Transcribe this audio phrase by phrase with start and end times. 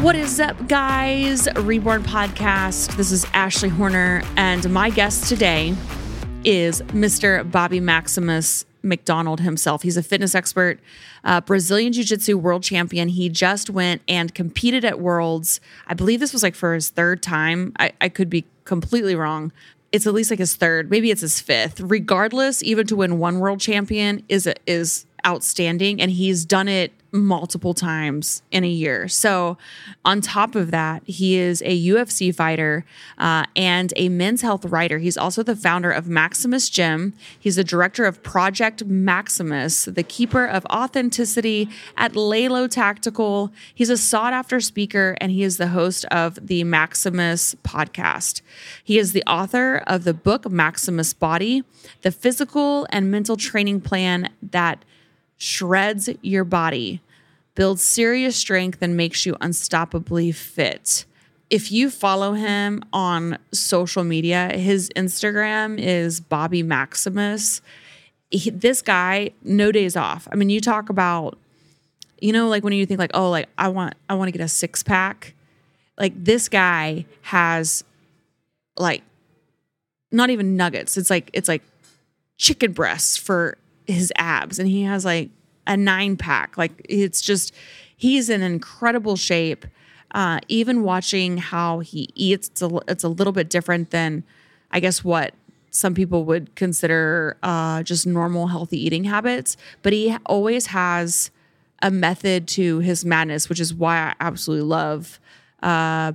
[0.00, 1.48] What is up, guys?
[1.56, 2.96] Reborn Podcast.
[2.96, 5.74] This is Ashley Horner, and my guest today
[6.44, 7.50] is Mr.
[7.50, 9.82] Bobby Maximus MacDonald himself.
[9.82, 10.78] He's a fitness expert,
[11.24, 13.08] uh, Brazilian Jiu Jitsu world champion.
[13.08, 15.60] He just went and competed at Worlds.
[15.88, 17.72] I believe this was like for his third time.
[17.80, 19.50] I, I could be completely wrong.
[19.90, 21.80] It's at least like his third, maybe it's his fifth.
[21.80, 27.74] Regardless, even to win one world champion is is outstanding, and he's done it multiple
[27.74, 29.08] times in a year.
[29.08, 29.56] So,
[30.04, 32.84] on top of that, he is a UFC fighter
[33.16, 34.98] uh, and a men's health writer.
[34.98, 37.14] He's also the founder of Maximus Gym.
[37.38, 43.52] He's the director of Project Maximus, the keeper of authenticity at Lalo Tactical.
[43.74, 48.42] He's a sought after speaker and he is the host of the Maximus podcast.
[48.82, 51.64] He is the author of the book Maximus Body,
[52.02, 54.84] the physical and mental training plan that
[55.38, 57.00] shreds your body,
[57.54, 61.04] builds serious strength, and makes you unstoppably fit.
[61.50, 67.62] If you follow him on social media, his Instagram is Bobby Maximus.
[68.30, 70.28] He, this guy, no days off.
[70.30, 71.38] I mean, you talk about,
[72.20, 74.44] you know, like when you think like, oh, like I want, I want to get
[74.44, 75.34] a six pack.
[75.96, 77.82] Like this guy has,
[78.76, 79.02] like,
[80.10, 80.96] not even nuggets.
[80.96, 81.62] It's like it's like
[82.36, 85.30] chicken breasts for his abs and he has like
[85.68, 86.58] a nine pack.
[86.58, 87.54] Like it's just,
[87.96, 89.64] he's in incredible shape.
[90.12, 94.24] Uh, even watching how he eats, it's a, it's a little bit different than,
[94.70, 95.34] I guess, what
[95.70, 99.56] some people would consider uh, just normal healthy eating habits.
[99.82, 101.30] But he always has
[101.82, 105.20] a method to his madness, which is why I absolutely love
[105.62, 106.12] uh,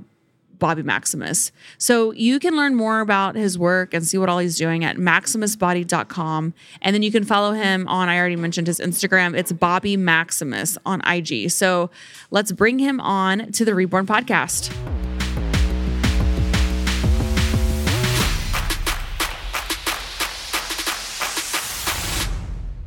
[0.63, 1.51] Bobby Maximus.
[1.77, 4.95] So you can learn more about his work and see what all he's doing at
[4.95, 6.53] maximusbody.com.
[6.81, 9.37] And then you can follow him on, I already mentioned his Instagram.
[9.37, 11.51] It's Bobby Maximus on IG.
[11.51, 11.91] So
[12.31, 14.73] let's bring him on to the Reborn podcast.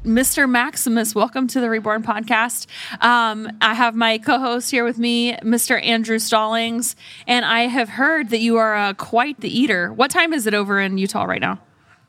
[0.07, 0.49] Mr.
[0.49, 2.69] Maximus, welcome to the Reborn podcast.
[3.01, 5.85] Um, I have my co host here with me, Mr.
[5.85, 6.95] Andrew Stallings,
[7.27, 9.93] and I have heard that you are uh, quite the eater.
[9.93, 11.59] What time is it over in Utah right now?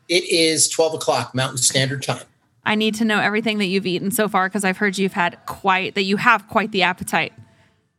[0.07, 2.23] It is 12 o'clock Mountain Standard Time.
[2.67, 5.43] I need to know everything that you've eaten so far because I've heard you've had
[5.47, 7.33] quite, that you have quite the appetite.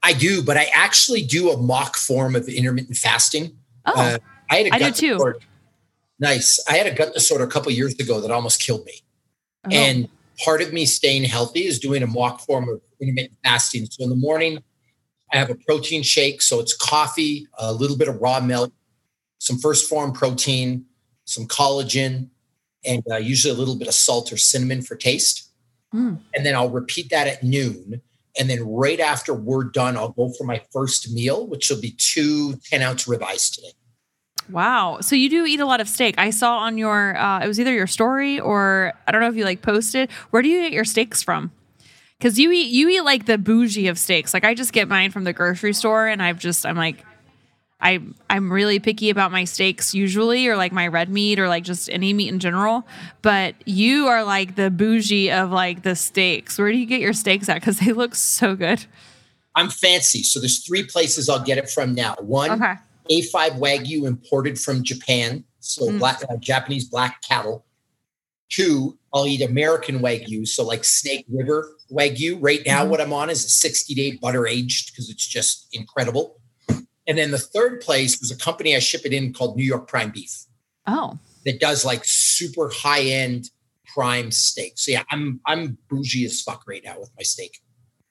[0.05, 3.59] I do, but I actually do a mock form of intermittent fasting.
[3.85, 5.13] Oh, uh, I had a I gut do too.
[5.15, 5.39] Disorder.
[6.21, 6.65] Nice.
[6.69, 9.03] I had a gut disorder a couple years ago that almost killed me.
[9.67, 9.71] Oh.
[9.73, 10.09] And
[10.45, 13.87] part of me staying healthy is doing a mock form of intermittent fasting.
[13.87, 14.63] So in the morning,
[15.33, 16.43] I have a protein shake.
[16.43, 18.73] So it's coffee, a little bit of raw milk,
[19.39, 20.87] some 1st Phorm protein,
[21.25, 22.29] some collagen,
[22.85, 25.51] and uh, usually a little bit of salt or cinnamon for taste.
[25.95, 26.19] Mm.
[26.35, 28.01] And then I'll repeat that at noon.
[28.39, 31.95] And then right after we're done, I'll go for my first meal, which will be
[31.99, 33.73] two 10 ounce ribeyes today.
[34.51, 34.99] Wow.
[35.01, 36.15] So you do eat a lot of steak.
[36.19, 39.37] I saw on your uh, it was either your story or I don't know if
[39.37, 40.11] you like posted.
[40.31, 41.53] Where do you get your steaks from?
[42.21, 44.33] Cuz you eat you eat like the bougie of steaks.
[44.33, 47.05] Like I just get mine from the grocery store and I've just I'm like
[47.81, 51.63] I I'm really picky about my steaks usually or like my red meat or like
[51.63, 52.87] just any meat in general,
[53.23, 56.59] but you are like the bougie of like the steaks.
[56.59, 58.87] Where do you get your steaks at cuz they look so good?
[59.55, 60.23] I'm fancy.
[60.23, 62.17] So there's three places I'll get it from now.
[62.21, 62.75] One okay
[63.11, 65.99] a5 Wagyu imported from Japan, so mm.
[65.99, 67.65] black, uh, Japanese black cattle.
[68.49, 72.39] Two, I'll eat American Wagyu, so like Snake River Wagyu.
[72.41, 72.89] Right now, mm.
[72.89, 76.41] what I'm on is a 60 day butter aged because it's just incredible.
[77.07, 79.89] And then the third place was a company I ship it in called New York
[79.89, 80.45] Prime Beef.
[80.87, 83.51] Oh, that does like super high end
[83.87, 84.75] prime steak.
[84.77, 87.61] So yeah, I'm I'm bougie as fuck right now with my steak.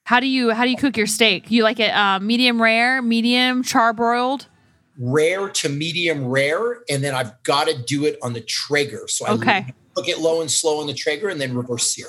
[0.04, 1.50] How do you how do you cook your steak?
[1.50, 4.46] You like it uh, medium rare, medium charbroiled?
[4.98, 9.06] Rare to medium rare, and then I've got to do it on the Traeger.
[9.08, 9.74] So I okay.
[9.94, 12.08] cook it low and slow on the Traeger, and then reverse sear.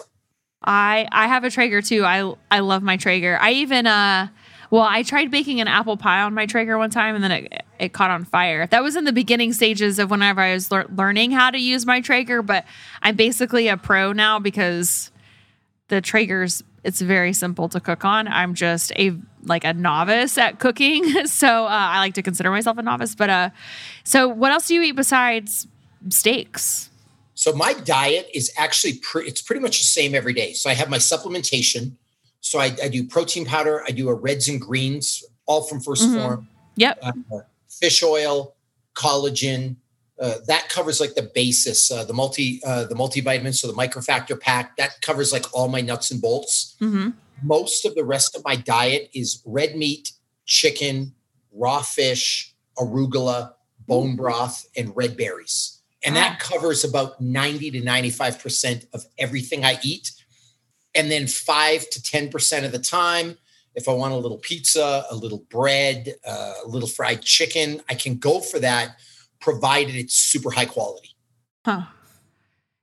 [0.63, 2.03] I I have a Traeger too.
[2.03, 3.37] I I love my Traeger.
[3.39, 4.27] I even uh
[4.71, 7.63] well, I tried baking an apple pie on my Traeger one time, and then it
[7.79, 8.67] it caught on fire.
[8.67, 12.01] That was in the beginning stages of whenever I was learning how to use my
[12.01, 12.65] Traeger, but
[13.01, 15.11] I'm basically a pro now because
[15.87, 18.27] the Traeger's it's very simple to cook on.
[18.27, 22.77] I'm just a like a novice at cooking, so uh, I like to consider myself
[22.77, 23.15] a novice.
[23.15, 23.49] But uh,
[24.03, 25.67] so what else do you eat besides
[26.09, 26.89] steaks?
[27.35, 30.53] So my diet is actually pre- it's pretty much the same every day.
[30.53, 31.93] So I have my supplementation.
[32.41, 33.83] So I, I do protein powder.
[33.87, 36.15] I do a reds and greens, all from 1st mm-hmm.
[36.15, 36.47] Phorm.
[36.75, 36.99] Yep.
[37.01, 37.11] Uh,
[37.69, 38.55] fish oil,
[38.93, 39.77] collagen,
[40.19, 44.39] uh, that covers like the basis, uh, the multi uh, the multivitamins, so the microfactor
[44.39, 46.75] pack that covers like all my nuts and bolts.
[46.81, 47.09] Mm-hmm.
[47.41, 50.11] Most of the rest of my diet is red meat,
[50.45, 51.13] chicken,
[51.53, 53.53] raw fish, arugula,
[53.87, 55.79] bone broth, and red berries.
[56.03, 60.11] And that covers about 90 to 95% of everything I eat.
[60.95, 63.37] And then five to 10% of the time,
[63.75, 67.95] if I want a little pizza, a little bread, uh, a little fried chicken, I
[67.95, 68.97] can go for that,
[69.41, 71.09] provided it's super high quality.
[71.65, 71.83] Huh.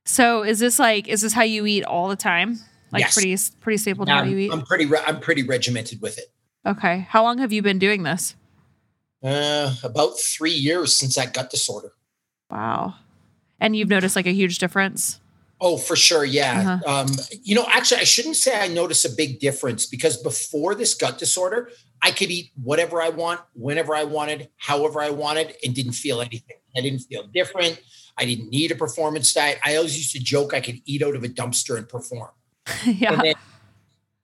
[0.05, 2.59] So is this like is this how you eat all the time?
[2.93, 3.15] Like Yes.
[3.15, 4.53] pretty pretty staple how you I'm, eat?
[4.53, 6.27] I'm pretty re- I'm pretty regimented with it.
[6.65, 7.07] Okay.
[7.11, 8.35] How long have you been doing this?
[9.23, 11.93] Uh, about three years since that gut disorder.
[12.51, 12.95] Wow.
[13.59, 15.21] And you've noticed like a huge difference?
[15.61, 16.25] Oh, for sure.
[16.25, 16.79] Yeah.
[16.85, 17.01] Uh-huh.
[17.01, 17.09] Um,
[17.43, 21.19] you know, actually, I shouldn't say I notice a big difference because before this gut
[21.19, 21.71] disorder,
[22.03, 26.21] I could eat whatever I want, whenever I wanted, however I wanted, and didn't feel
[26.21, 26.57] anything.
[26.77, 27.81] I didn't feel different.
[28.19, 29.59] I didn't need a performance diet.
[29.65, 32.31] I always used to joke I could eat out of a dumpster and perform.
[32.85, 33.15] yeah.
[33.15, 33.35] And then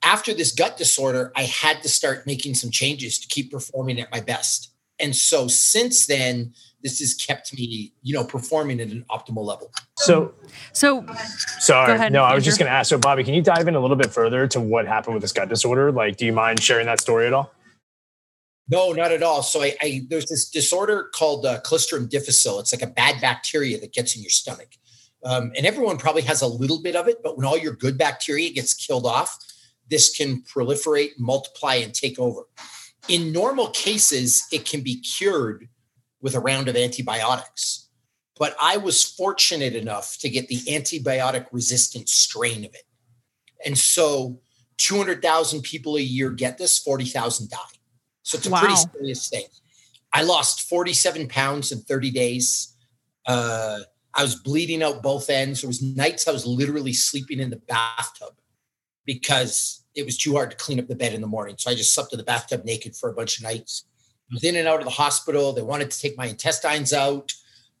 [0.03, 4.11] after this gut disorder, I had to start making some changes to keep performing at
[4.11, 4.71] my best.
[4.99, 6.53] And so since then,
[6.83, 9.71] this has kept me, you know, performing at an optimal level.
[9.97, 10.33] So
[10.73, 11.05] So
[11.59, 12.89] sorry, ahead, no, I was just going to ask.
[12.89, 15.31] So Bobby, can you dive in a little bit further to what happened with this
[15.31, 15.91] gut disorder?
[15.91, 17.53] Like, do you mind sharing that story at all?
[18.69, 19.43] No, not at all.
[19.43, 22.59] So I, I there's this disorder called uh, Clostridium difficile.
[22.59, 24.69] It's like a bad bacteria that gets in your stomach,
[25.25, 27.21] um, and everyone probably has a little bit of it.
[27.23, 29.37] But when all your good bacteria gets killed off,
[29.89, 32.43] this can proliferate, multiply, and take over.
[33.09, 35.67] In normal cases, it can be cured
[36.23, 37.89] with a round of antibiotics.
[38.39, 42.83] But I was fortunate enough to get the antibiotic resistant strain of it.
[43.63, 44.39] And so
[44.77, 47.57] 200,000 people a year get this, 40,000 die.
[48.23, 49.45] So it's a pretty serious thing.
[50.13, 52.75] I lost 47 pounds in 30 days.
[53.27, 53.79] Uh,
[54.13, 55.61] I was bleeding out both ends.
[55.61, 58.33] There was nights I was literally sleeping in the bathtub
[59.05, 61.55] because it was too hard to clean up the bed in the morning.
[61.57, 63.85] So I just slept in the bathtub naked for a bunch of nights.
[64.33, 65.53] I was in and out of the hospital.
[65.53, 67.31] They wanted to take my intestines out.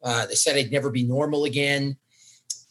[0.03, 1.97] Uh, they said I'd never be normal again.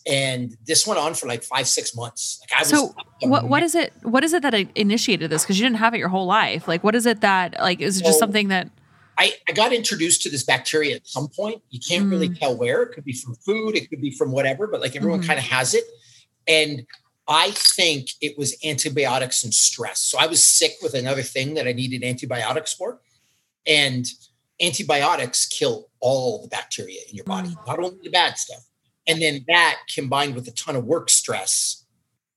[0.06, 2.40] And this went on for like five, six months.
[2.43, 5.58] Like I was so what what is it what is it that initiated this cuz
[5.58, 6.67] you didn't have it your whole life?
[6.69, 8.70] Like what is it that like is it just So- something that
[9.19, 11.61] I, I got introduced to this bacteria at some point.
[11.70, 12.38] You can't really Mm.
[12.38, 12.82] tell where.
[12.82, 15.26] It could be from food, it could be from whatever, but like everyone Mhm.
[15.26, 15.84] kind of has it.
[16.46, 16.87] And
[17.29, 20.00] I think it was antibiotics and stress.
[20.00, 23.00] So I was sick with another thing that I needed antibiotics for.
[23.67, 24.06] And
[24.61, 28.64] antibiotics kill all the bacteria in your body, not only the bad stuff.
[29.06, 31.85] And then that combined with a ton of work stress,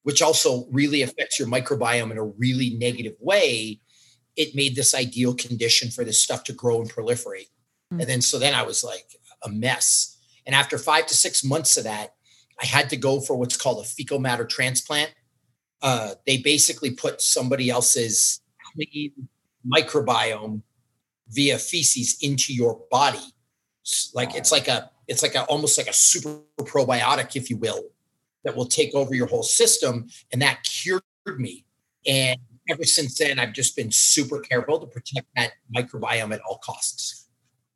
[0.03, 3.79] which also really affects your microbiome in a really negative way,
[4.35, 7.49] it made this ideal condition for this stuff to grow and proliferate.
[7.93, 8.01] Mm.
[8.01, 9.05] And then so then I was like
[9.43, 10.17] a mess.
[10.45, 12.15] And after five to six months of that,
[12.61, 15.13] I had to go for what's called a fecal matter transplant.
[15.81, 18.41] Uh, they basically put somebody else's
[18.73, 19.11] clean
[19.67, 20.61] microbiome
[21.29, 23.33] via feces into your body.
[24.13, 27.83] Like it's like a it's like a almost like a super probiotic, if you will,
[28.43, 30.07] that will take over your whole system.
[30.31, 31.03] And that cured
[31.37, 31.65] me.
[32.07, 32.39] And
[32.69, 37.27] ever since then, I've just been super careful to protect that microbiome at all costs.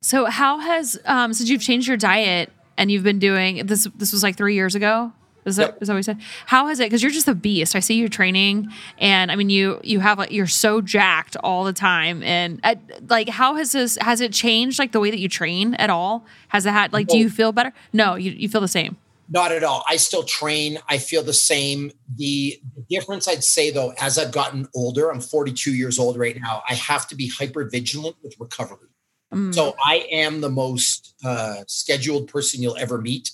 [0.02, 4.12] So how has um since you've changed your diet and you've been doing this this
[4.12, 5.12] was like 3 years ago?
[5.44, 5.78] Is that Yep.
[5.82, 6.18] is that what you said?
[6.46, 7.74] How has it cuz you're just a beast.
[7.74, 11.64] I see you training and I mean you you have like you're so jacked all
[11.64, 12.74] the time and uh,
[13.08, 16.26] like how has this has it changed like the way that you train at all?
[16.48, 17.72] Has it had like do you feel better?
[17.92, 18.96] No, you you feel the same.
[19.32, 19.84] Not at all.
[19.88, 20.78] I still train.
[20.88, 21.92] I feel the same.
[22.16, 26.62] The difference I'd say though, as I've gotten older, I'm 42 years old right now.
[26.68, 28.88] I have to be hyper vigilant with recovery.
[29.32, 29.54] Mm.
[29.54, 33.30] So I am the most uh, scheduled person you'll ever meet.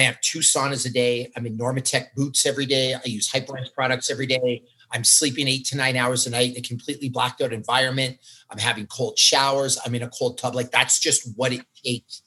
[0.00, 1.30] I have two saunas a day.
[1.36, 2.94] I'm in Normatec boots every day.
[2.94, 4.62] I use Hyperlens products every day.
[4.90, 8.16] I'm sleeping eight to nine hours a night in a completely blacked out environment.
[8.48, 9.78] I'm having cold showers.
[9.84, 10.54] I'm in a cold tub.
[10.54, 12.22] Like that's just what it takes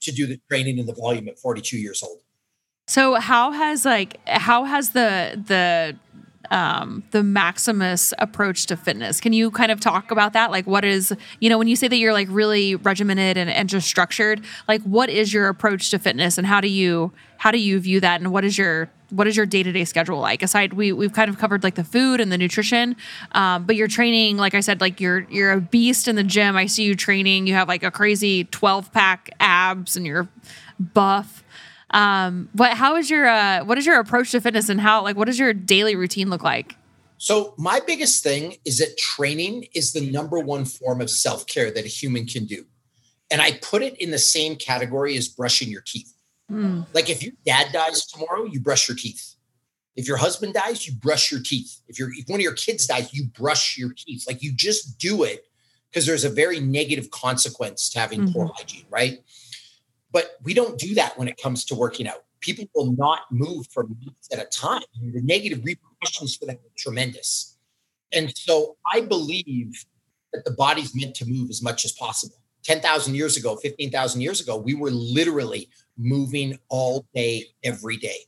[0.00, 2.20] to do the training and the volume at 42 years old.
[2.88, 5.96] So how has like how has the the
[6.50, 9.20] um the Maximus approach to fitness?
[9.20, 10.50] Can you kind of talk about that?
[10.50, 13.68] Like what is you know when you say that you're like really regimented and, and
[13.68, 17.58] just structured, like what is your approach to fitness and how do you how do
[17.58, 20.92] you view that and what is your what is your day-to-day schedule like aside we
[20.92, 22.96] we've kind of covered like the food and the nutrition
[23.32, 26.56] um, but you're training like i said like you're you're a beast in the gym
[26.56, 30.28] i see you training you have like a crazy 12 pack abs and you're
[30.78, 31.41] buff
[31.92, 35.16] um, but how is your uh, what is your approach to fitness and how like
[35.16, 36.76] what does your daily routine look like?
[37.22, 41.70] So, my biggest thing is that training is the number one form of self care
[41.70, 42.64] that a human can do.
[43.30, 46.12] And I put it in the same category as brushing your teeth.
[46.50, 46.84] Mm.
[46.92, 49.36] Like, if your dad dies tomorrow, you brush your teeth.
[49.94, 51.80] If your husband dies, you brush your teeth.
[51.86, 54.24] If, your if one of your kids dies, you brush your teeth.
[54.26, 55.46] Like, you just do it
[55.90, 58.32] because there's a very negative consequence to having mm-hmm.
[58.32, 59.22] poor hygiene, right?
[60.12, 62.24] But we don't do that when it comes to working out.
[62.40, 64.82] People will not move for months at a time.
[65.00, 67.56] The negative repercussions for that are tremendous.
[68.12, 69.84] And so I believe
[70.32, 72.36] that the body's meant to move as much as possible.
[72.64, 78.18] 10,000 years ago, 15,000 years ago, we were literally moving all day, every day.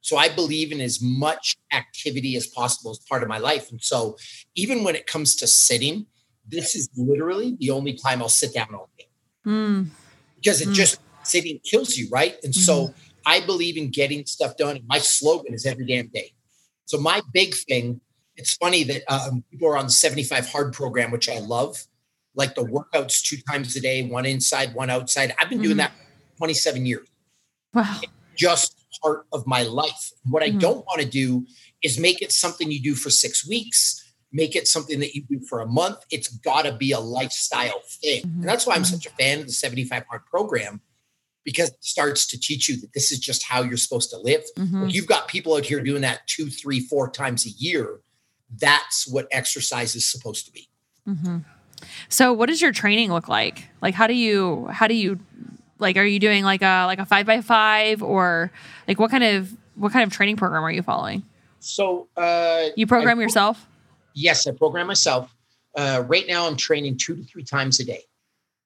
[0.00, 3.70] So I believe in as much activity as possible as part of my life.
[3.70, 4.16] And so
[4.54, 6.06] even when it comes to sitting,
[6.46, 9.08] this is literally the only time I'll sit down all day.
[9.46, 9.88] Mm.
[10.36, 10.74] Because it mm.
[10.74, 12.36] just sitting kills you, right?
[12.42, 12.60] And mm-hmm.
[12.60, 12.94] so
[13.26, 14.80] I believe in getting stuff done.
[14.86, 16.32] My slogan is every damn day.
[16.86, 18.00] So my big thing,
[18.36, 21.86] it's funny that um, people are on the 75 hard program, which I love,
[22.34, 25.34] like the workouts two times a day, one inside, one outside.
[25.38, 25.64] I've been mm-hmm.
[25.64, 25.92] doing that
[26.38, 27.06] 27 years.
[27.74, 28.00] Wow.
[28.02, 30.12] It's just part of my life.
[30.24, 30.56] What mm-hmm.
[30.56, 31.46] I don't want to do
[31.82, 35.40] is make it something you do for six weeks, make it something that you do
[35.40, 35.98] for a month.
[36.10, 38.22] It's got to be a lifestyle thing.
[38.22, 38.40] Mm-hmm.
[38.40, 38.94] And that's why I'm mm-hmm.
[38.94, 40.80] such a fan of the 75 hard program
[41.44, 44.42] because it starts to teach you that this is just how you're supposed to live.
[44.56, 44.88] Mm-hmm.
[44.88, 48.00] You've got people out here doing that two, three, four times a year,
[48.58, 50.68] that's what exercise is supposed to be.
[51.08, 51.38] Mm-hmm.
[52.08, 53.68] So, what does your training look like?
[53.80, 55.18] Like, how do you, how do you,
[55.78, 58.52] like, are you doing like a like a five by five, or
[58.86, 61.24] like what kind of what kind of training program are you following?
[61.58, 63.66] So, uh, you program I, yourself?
[64.14, 65.34] Yes, I program myself.
[65.76, 68.02] Uh, right now, I'm training two to three times a day.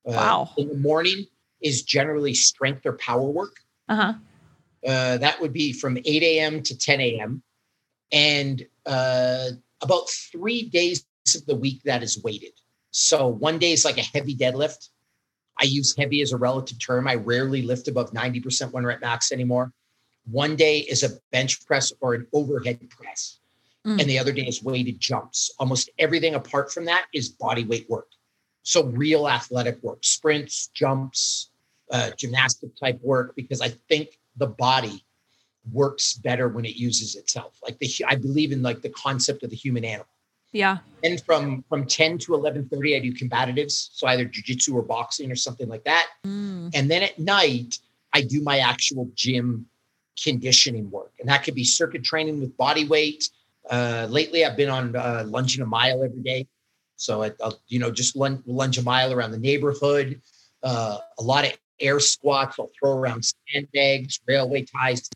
[0.06, 0.50] Uh, wow!
[0.58, 1.26] In the morning,
[1.60, 3.56] is generally strength or power work.
[3.88, 4.14] Uh-huh.
[4.86, 6.62] Uh, that would be from 8 a.m.
[6.62, 7.42] to 10 a.m.
[8.12, 9.48] And uh,
[9.82, 12.52] about three days of the week that is weighted.
[12.90, 14.88] So one day is like a heavy deadlift.
[15.60, 17.08] I use heavy as a relative term.
[17.08, 19.72] I rarely lift above 90% one rep max anymore.
[20.30, 23.38] One day is a bench press or an overhead press.
[23.86, 24.00] Mm.
[24.00, 25.50] And the other day is weighted jumps.
[25.58, 28.08] Almost everything apart from that is body weight work.
[28.66, 31.50] So real athletic work, sprints, jumps,
[31.92, 35.04] uh, gymnastic type work, because I think the body
[35.72, 37.60] works better when it uses itself.
[37.62, 40.08] Like the, I believe in like the concept of the human animal.
[40.50, 40.78] Yeah.
[41.04, 45.36] And from from 10 to 11:30, I do combatives, so either jujitsu or boxing or
[45.36, 46.08] something like that.
[46.24, 46.72] Mm.
[46.74, 47.78] And then at night,
[48.12, 49.66] I do my actual gym
[50.20, 53.30] conditioning work, and that could be circuit training with body weight.
[53.70, 56.48] Uh, lately, I've been on uh, lunging a mile every day.
[56.96, 60.20] So I, will you know, just lunge, lunge, a mile around the neighborhood.
[60.62, 62.58] Uh, a lot of air squats.
[62.58, 65.08] I'll throw around sandbags, railway ties.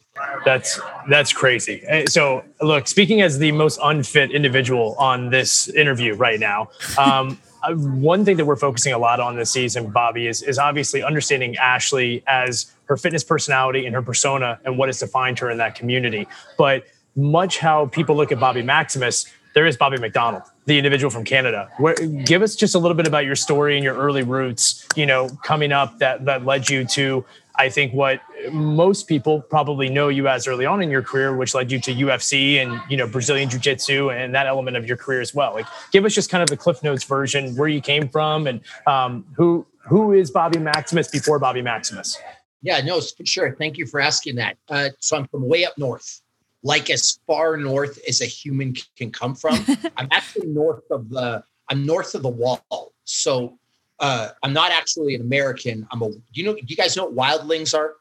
[0.44, 1.82] That's that's crazy.
[2.06, 6.70] So look, speaking as the most unfit individual on this interview right now.
[6.98, 10.58] Um, uh, one thing that we're focusing a lot on this season, Bobby, is, is
[10.58, 15.50] obviously understanding Ashley as her fitness personality and her persona and what has defined her
[15.50, 16.26] in that community.
[16.56, 16.84] But
[17.16, 21.68] much how people look at Bobby Maximus, there is Bobby MacDonald, the individual from Canada.
[21.78, 25.06] Where, give us just a little bit about your story and your early roots, you
[25.06, 27.24] know, coming up that that led you to,
[27.56, 28.20] I think, what
[28.52, 31.94] most people probably know you as early on in your career, which led you to
[31.94, 35.54] UFC and you know Brazilian Jiu Jitsu and that element of your career as well.
[35.54, 38.60] Like, give us just kind of the Cliff Notes version, where you came from, and
[38.86, 42.18] um, who who is Bobby Maximus before Bobby Maximus.
[42.62, 43.56] Yeah, no, sure.
[43.56, 44.58] Thank you for asking that.
[44.68, 46.20] Uh, so I'm from way up north
[46.62, 49.58] like as far north as a human can come from.
[49.96, 52.92] I'm actually north of the I'm north of the wall.
[53.04, 53.58] So
[53.98, 55.86] uh, I'm not actually an American.
[55.90, 57.94] I'm a you know do you guys know what wildlings are?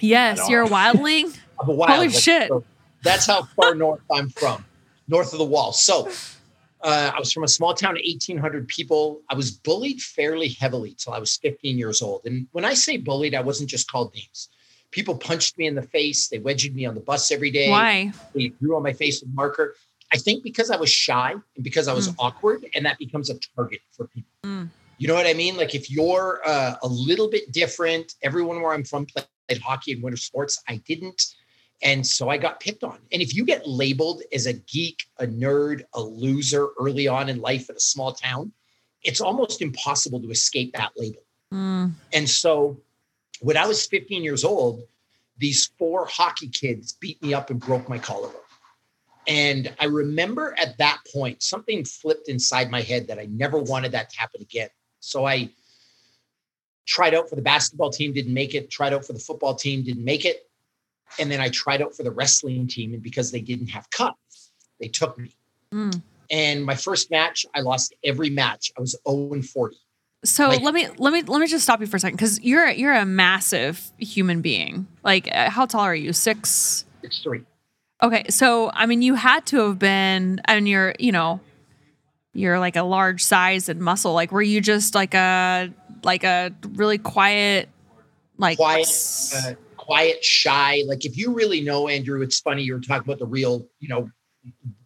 [0.00, 1.36] Yes, you're a wildling.
[1.60, 1.86] I'm a wildling.
[1.86, 2.48] Holy shit.
[2.48, 2.64] So
[3.02, 4.64] that's how far north I'm from.
[5.06, 5.72] North of the wall.
[5.72, 6.08] So
[6.80, 9.20] uh, I was from a small town of 1,800 people.
[9.28, 12.22] I was bullied fairly heavily till I was 15 years old.
[12.24, 14.48] And when I say bullied, I wasn't just called names
[14.94, 16.28] people punched me in the face.
[16.28, 17.68] They wedged me on the bus every day.
[17.68, 18.12] Why?
[18.32, 19.74] They drew on my face with marker.
[20.12, 22.14] I think because I was shy and because I was mm.
[22.20, 24.30] awkward, and that becomes a target for people.
[24.44, 24.70] Mm.
[24.98, 25.56] You know what I mean?
[25.56, 30.02] Like if you're uh, a little bit different, everyone where I'm from played hockey and
[30.02, 30.62] winter sports.
[30.68, 31.20] I didn't.
[31.82, 32.98] And so I got picked on.
[33.12, 37.40] And if you get labeled as a geek, a nerd, a loser early on in
[37.40, 38.52] life in a small town,
[39.02, 41.22] it's almost impossible to escape that label.
[41.52, 41.92] Mm.
[42.12, 42.80] And so
[43.40, 44.82] when I was 15 years old,
[45.38, 48.40] these four hockey kids beat me up and broke my collarbone.
[49.26, 53.92] And I remember at that point, something flipped inside my head that I never wanted
[53.92, 54.68] that to happen again.
[55.00, 55.50] So I
[56.86, 59.82] tried out for the basketball team, didn't make it, tried out for the football team,
[59.82, 60.48] didn't make it.
[61.18, 62.92] And then I tried out for the wrestling team.
[62.92, 65.34] And because they didn't have cups, they took me.
[65.72, 66.02] Mm.
[66.30, 68.72] And my first match, I lost every match.
[68.76, 69.76] I was 0 and 40.
[70.24, 72.40] So like, let me let me let me just stop you for a second because
[72.40, 74.86] you're you're a massive human being.
[75.02, 76.12] Like, uh, how tall are you?
[76.12, 76.84] Six.
[77.02, 77.42] Six three.
[78.02, 81.40] Okay, so I mean, you had to have been, and you're, you know,
[82.32, 84.12] you're like a large size and muscle.
[84.14, 85.70] Like, were you just like a
[86.02, 87.68] like a really quiet,
[88.38, 88.88] like quiet,
[89.36, 90.82] uh, quiet, shy?
[90.86, 93.88] Like, if you really know Andrew, it's funny you were talking about the real, you
[93.88, 94.10] know,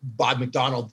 [0.02, 0.92] Bob MacDonald.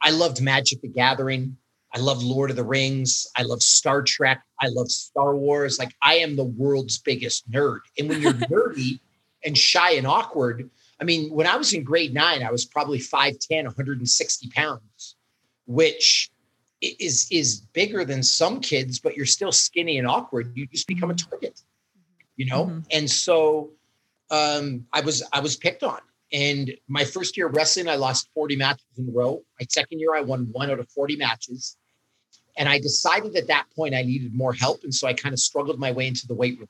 [0.00, 1.56] I loved Magic the Gathering.
[1.94, 3.26] I love Lord of the Rings.
[3.36, 4.42] I love Star Trek.
[4.60, 5.78] I love Star Wars.
[5.78, 7.80] Like I am the world's biggest nerd.
[7.98, 9.00] And when you're nerdy
[9.44, 10.70] and shy and awkward,
[11.00, 15.16] I mean, when I was in grade nine, I was probably 5'10, 160 pounds,
[15.66, 16.30] which
[16.80, 20.52] is is bigger than some kids, but you're still skinny and awkward.
[20.54, 21.30] You just become a mm-hmm.
[21.30, 21.60] target,
[22.36, 22.66] you know?
[22.66, 22.80] Mm-hmm.
[22.90, 23.70] And so
[24.30, 26.00] um, I was I was picked on.
[26.32, 29.42] And my first year wrestling, I lost 40 matches in a row.
[29.60, 31.76] My second year, I won one out of 40 matches.
[32.56, 34.84] And I decided at that point I needed more help.
[34.84, 36.68] And so I kind of struggled my way into the weight room.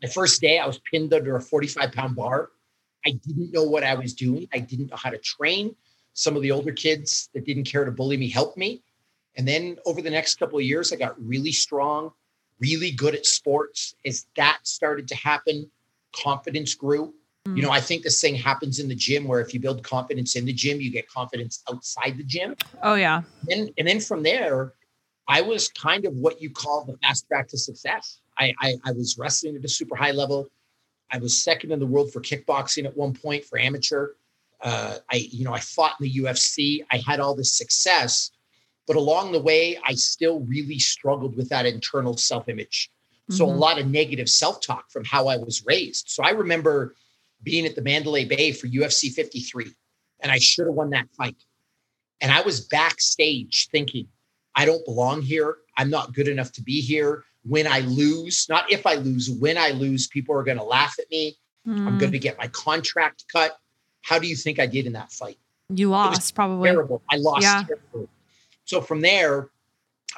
[0.00, 2.50] The first day I was pinned under a 45 pound bar.
[3.06, 4.48] I didn't know what I was doing.
[4.52, 5.74] I didn't know how to train.
[6.14, 8.82] Some of the older kids that didn't care to bully me helped me.
[9.36, 12.12] And then over the next couple of years, I got really strong,
[12.58, 13.94] really good at sports.
[14.04, 15.70] As that started to happen,
[16.12, 17.14] confidence grew.
[17.46, 17.56] Mm.
[17.56, 20.36] You know, I think this thing happens in the gym where if you build confidence
[20.36, 22.54] in the gym, you get confidence outside the gym.
[22.82, 23.22] Oh, yeah.
[23.48, 24.74] And, and then from there,
[25.30, 28.18] I was kind of what you call the fast track to success.
[28.36, 30.50] I, I, I was wrestling at a super high level.
[31.12, 34.08] I was second in the world for kickboxing at one point for amateur.
[34.60, 36.84] Uh, I, you know, I fought in the UFC.
[36.90, 38.32] I had all this success,
[38.88, 42.90] but along the way, I still really struggled with that internal self-image.
[42.90, 43.34] Mm-hmm.
[43.34, 43.58] So a mm-hmm.
[43.60, 46.08] lot of negative self-talk from how I was raised.
[46.08, 46.96] So I remember
[47.44, 49.72] being at the Mandalay Bay for UFC 53,
[50.24, 51.36] and I should have won that fight.
[52.20, 54.08] And I was backstage thinking,
[54.54, 55.56] I don't belong here.
[55.76, 57.24] I'm not good enough to be here.
[57.44, 60.94] When I lose, not if I lose, when I lose, people are going to laugh
[60.98, 61.36] at me.
[61.66, 61.86] Mm.
[61.86, 63.56] I'm going to get my contract cut.
[64.02, 65.38] How do you think I did in that fight?
[65.72, 66.68] You lost, probably.
[66.68, 67.02] Terrible.
[67.10, 67.42] I lost.
[67.42, 67.64] Yeah.
[67.66, 68.10] Terrible.
[68.64, 69.48] So from there,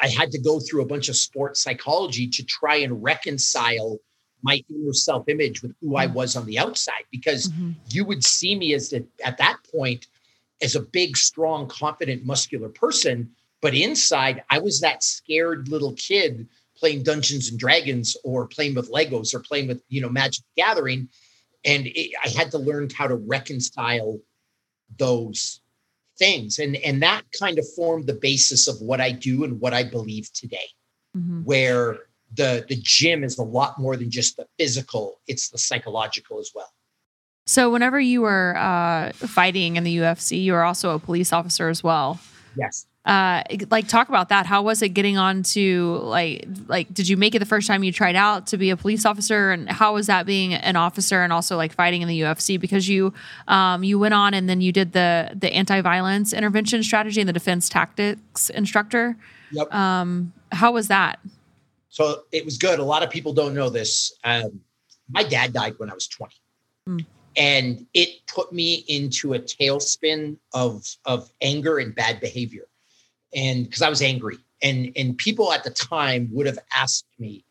[0.01, 3.99] I had to go through a bunch of sports psychology to try and reconcile
[4.43, 6.15] my inner self image with who I mm.
[6.15, 7.73] was on the outside because mm-hmm.
[7.89, 10.07] you would see me as at that point
[10.61, 13.31] as a big, strong, confident, muscular person.
[13.63, 18.91] But inside, I was that scared little kid playing Dungeons and Dragons or playing with
[18.91, 21.09] Legos or playing with, you know, Magic Gathering.
[21.65, 24.19] And it, I had to learn how to reconcile
[24.99, 25.61] those
[26.19, 26.59] things.
[26.59, 29.85] And, and that kind of formed the basis of what I do and what I
[29.85, 30.69] believe today,
[31.17, 31.45] mm-hmm.
[31.45, 31.99] where
[32.35, 36.51] the, the gym is a lot more than just the physical, it's the psychological as
[36.53, 36.71] well.
[37.45, 41.69] So, whenever you were uh, fighting in the UFC, you were also a police officer
[41.69, 42.21] as well.
[42.57, 44.47] Yes uh like talk about that.
[44.47, 47.83] How was it getting on to like like did you make it the first time
[47.83, 49.51] you tried out to be a police officer?
[49.51, 52.89] And how was that being an officer and also like fighting in the UFC because
[52.89, 53.13] you
[53.49, 57.33] um you went on and then you did the the anti-violence intervention strategy and the
[57.33, 59.17] defense tactics instructor.
[59.51, 59.75] Yep.
[59.75, 61.19] um how was that?
[61.89, 62.79] So it was good.
[62.79, 64.13] A lot of people don't know this.
[64.23, 64.61] Um
[65.13, 66.35] my dad died when i was 20
[66.89, 67.07] mm.
[67.37, 72.67] and it put me into a tailspin of of anger and bad behavior
[73.35, 74.39] and because I was angry.
[74.63, 77.45] And and people at the time would have asked me,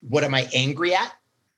[0.00, 1.12] what am I angry at?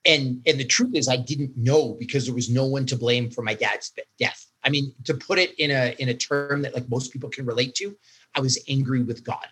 [0.05, 3.29] And and the truth is I didn't know because there was no one to blame
[3.29, 4.45] for my dad's death.
[4.63, 7.45] I mean, to put it in a in a term that like most people can
[7.45, 7.95] relate to,
[8.33, 9.47] I was angry with God.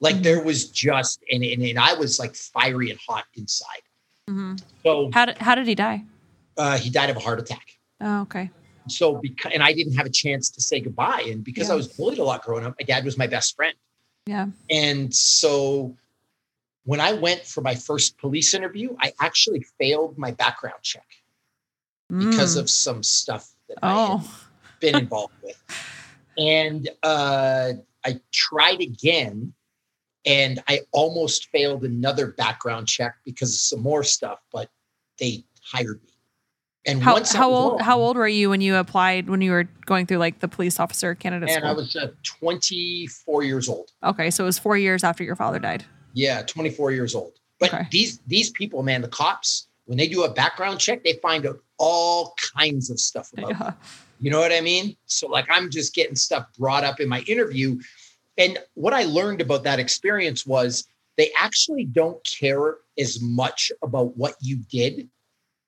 [0.00, 0.24] Like mm-hmm.
[0.24, 3.82] there was just and, and and I was like fiery and hot inside.
[4.28, 4.56] Mm-hmm.
[4.82, 6.04] So how did how did he die?
[6.56, 7.66] Uh, he died of a heart attack.
[8.00, 8.50] Oh, okay
[8.88, 11.24] so because and I didn't have a chance to say goodbye.
[11.26, 11.74] And because yeah.
[11.74, 13.74] I was bullied a lot growing up, my dad was my best friend.
[14.26, 14.46] Yeah.
[14.70, 15.96] And so
[16.84, 21.06] when I went for my first police interview, I actually failed my background check
[22.12, 22.30] mm.
[22.30, 23.88] because of some stuff that oh.
[23.88, 24.46] I had oh.
[24.80, 25.62] been involved with.
[26.38, 27.72] And uh,
[28.04, 29.52] I tried again
[30.24, 34.68] and I almost failed another background check because of some more stuff, but
[35.18, 36.15] they hired me.
[36.86, 40.06] And how, how old how old were you when you applied when you were going
[40.06, 41.70] through like the police officer candidate and school?
[41.70, 43.90] I was uh, 24 years old.
[44.04, 45.84] Okay, so it was 4 years after your father died.
[46.12, 47.32] Yeah, 24 years old.
[47.58, 47.88] But okay.
[47.90, 51.58] these these people, man, the cops, when they do a background check, they find out
[51.78, 53.66] all kinds of stuff about yeah.
[53.66, 53.74] you.
[54.18, 54.96] You know what I mean?
[55.06, 57.80] So like I'm just getting stuff brought up in my interview.
[58.38, 64.16] And what I learned about that experience was they actually don't care as much about
[64.16, 65.08] what you did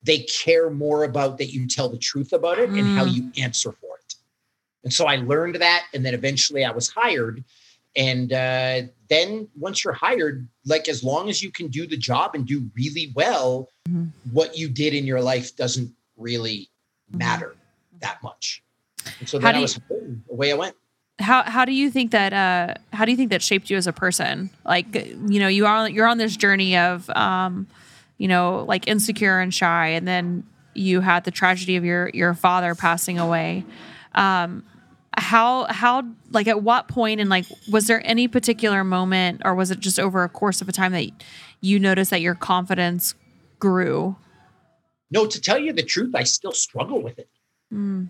[0.02, 2.78] they care more about that you tell the truth about it mm.
[2.78, 3.14] and how mm.
[3.14, 4.14] you answer for it.
[4.84, 5.86] And so I learned that.
[5.92, 7.44] And then eventually I was hired.
[7.96, 12.34] And uh, then once you're hired, like as long as you can do the job
[12.34, 14.06] and do really well, mm-hmm.
[14.32, 16.70] what you did in your life doesn't really
[17.10, 17.18] mm-hmm.
[17.18, 17.98] matter mm-hmm.
[18.00, 18.62] that much.
[19.18, 20.76] And so then I was you, away I went.
[21.18, 23.86] how how do you think that uh how do you think that shaped you as
[23.86, 27.66] a person like you know you are you're on this journey of um
[28.18, 32.34] you know like insecure and shy and then you had the tragedy of your your
[32.34, 33.64] father passing away
[34.14, 34.62] um
[35.16, 39.70] how how like at what point and like was there any particular moment or was
[39.70, 41.10] it just over a course of a time that
[41.60, 43.14] you noticed that your confidence
[43.58, 44.14] grew
[45.10, 47.28] no to tell you the truth i still struggle with it
[47.72, 48.08] mm.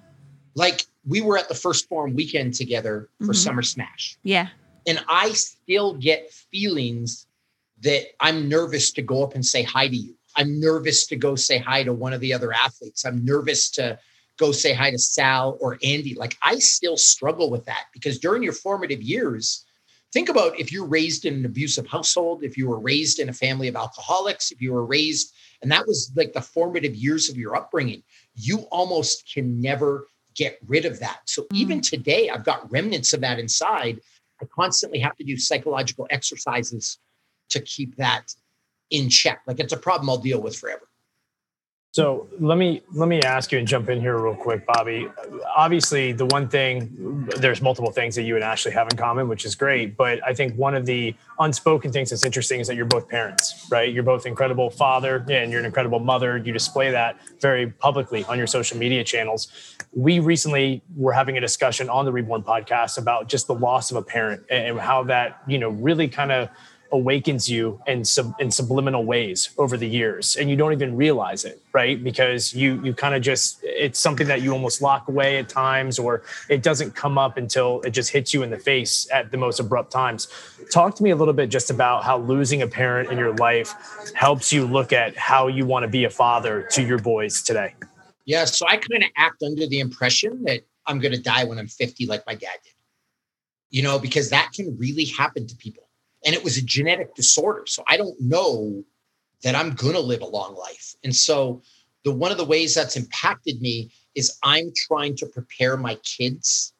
[0.54, 3.32] like we were at the 1st Phorm weekend together for mm-hmm.
[3.32, 4.18] Summer Smash.
[4.22, 4.48] Yeah.
[4.86, 7.26] And I still get feelings
[7.82, 10.14] that I'm nervous to go up and say hi to you.
[10.36, 13.04] I'm nervous to go say hi to one of the other athletes.
[13.04, 13.98] I'm nervous to
[14.38, 16.14] go say hi to Sal or Andy.
[16.14, 19.64] Like I still struggle with that because during your formative years,
[20.12, 23.32] think about if you're raised in an abusive household, if you were raised in a
[23.32, 27.36] family of alcoholics, if you were raised, and that was like the formative years of
[27.36, 28.02] your upbringing,
[28.34, 31.20] you almost can never get rid of that.
[31.26, 31.46] So mm.
[31.52, 34.00] even today, I've got remnants of that inside.
[34.40, 36.98] I constantly have to do psychological exercises
[37.50, 38.34] to keep that
[38.90, 39.42] in check.
[39.46, 40.88] Like it's a problem I'll deal with forever.
[41.92, 45.08] So let me let me ask you and jump in here real quick, Bobby.
[45.56, 49.46] Obviously, the one thing there's multiple things that you and Ashley have in common, which
[49.46, 49.96] is great.
[49.96, 53.66] But I think one of the unspoken things that's interesting is that you're both parents,
[53.70, 53.92] right?
[53.92, 56.36] You're both incredible father and you're an incredible mother.
[56.36, 59.48] You display that very publicly on your social media channels.
[59.92, 63.96] We recently were having a discussion on the Reborn podcast about just the loss of
[63.96, 66.50] a parent and how that you know really kind of
[66.92, 71.44] awakens you in sub, in subliminal ways over the years and you don't even realize
[71.44, 72.02] it right?
[72.02, 75.96] Because you you kind of just it's something that you almost lock away at times
[75.96, 79.36] or it doesn't come up until it just hits you in the face at the
[79.36, 80.26] most abrupt times.
[80.72, 83.74] Talk to me a little bit just about how losing a parent in your life
[84.14, 87.74] helps you look at how you want to be a father to your boys today.
[88.24, 91.58] Yeah so i kind of act under the impression that i'm going to die when
[91.58, 92.72] i'm 50 like my dad did.
[93.70, 95.87] You know because that can really happen to people
[96.28, 97.62] and it was a genetic disorder.
[97.66, 98.84] So I don't know
[99.42, 100.94] that I'm going to live a long life.
[101.02, 101.62] And so
[102.04, 106.74] the one of the ways that's impacted me is I'm trying to prepare my kids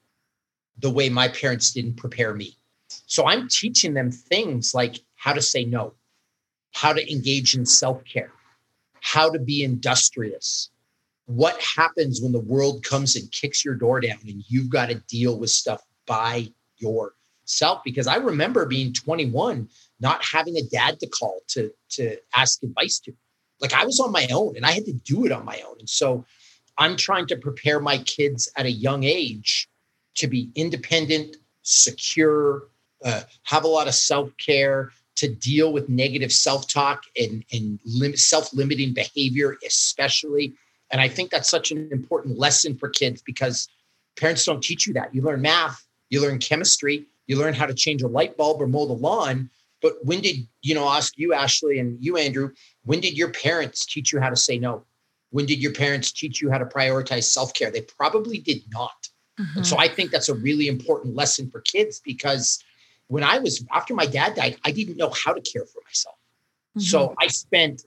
[0.80, 2.58] the way my parents didn't prepare me.
[3.06, 5.94] So I'm teaching them things like how to say no,
[6.74, 8.32] how to engage in self-care,
[9.00, 10.68] how to be industrious.
[11.24, 14.96] What happens when the world comes and kicks your door down and you've got to
[15.08, 17.14] deal with stuff by your
[17.48, 19.68] self because I remember being 21,
[20.00, 23.12] not having a dad to call to to ask advice to.
[23.61, 25.76] Like I was on my own and I had to do it on my own.
[25.80, 26.24] And so
[26.76, 29.68] I'm trying to prepare my kids at a young age
[30.16, 32.64] to be independent, secure,
[33.04, 37.80] uh, have a lot of self care, to deal with negative self talk and, and
[37.84, 40.54] limit, self limiting behavior, especially.
[40.90, 43.68] And I think that's such an important lesson for kids because
[44.16, 45.12] parents don't teach you that.
[45.12, 48.66] You learn math, you learn chemistry, you learn how to change a light bulb or
[48.66, 49.48] mow the lawn.
[49.80, 52.50] But when did, you know, ask you, Ashley, and you, Andrew,
[52.84, 54.84] when did your parents teach you how to say no?
[55.30, 57.70] When did your parents teach you how to prioritize self care?
[57.70, 59.08] They probably did not.
[59.38, 59.58] Mm-hmm.
[59.58, 62.64] And so I think that's a really important lesson for kids because
[63.06, 66.16] when I was, after my dad died, I didn't know how to care for myself.
[66.76, 66.80] Mm-hmm.
[66.80, 67.84] So I spent,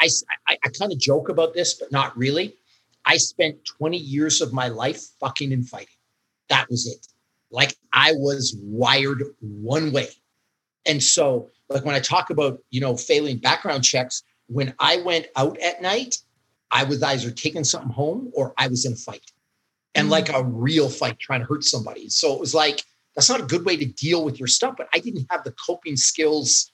[0.00, 0.08] I,
[0.48, 2.56] I, I kind of joke about this, but not really.
[3.04, 5.94] I spent 20 years of my life fucking and fighting.
[6.48, 7.06] That was it
[7.50, 10.08] like I was wired one way.
[10.86, 15.26] And so, like when I talk about, you know, failing background checks, when I went
[15.36, 16.18] out at night,
[16.70, 19.32] I was either taking something home or I was in a fight
[19.94, 20.12] and mm-hmm.
[20.12, 22.08] like a real fight trying to hurt somebody.
[22.08, 22.82] So it was like,
[23.14, 25.54] that's not a good way to deal with your stuff, but I didn't have the
[25.66, 26.72] coping skills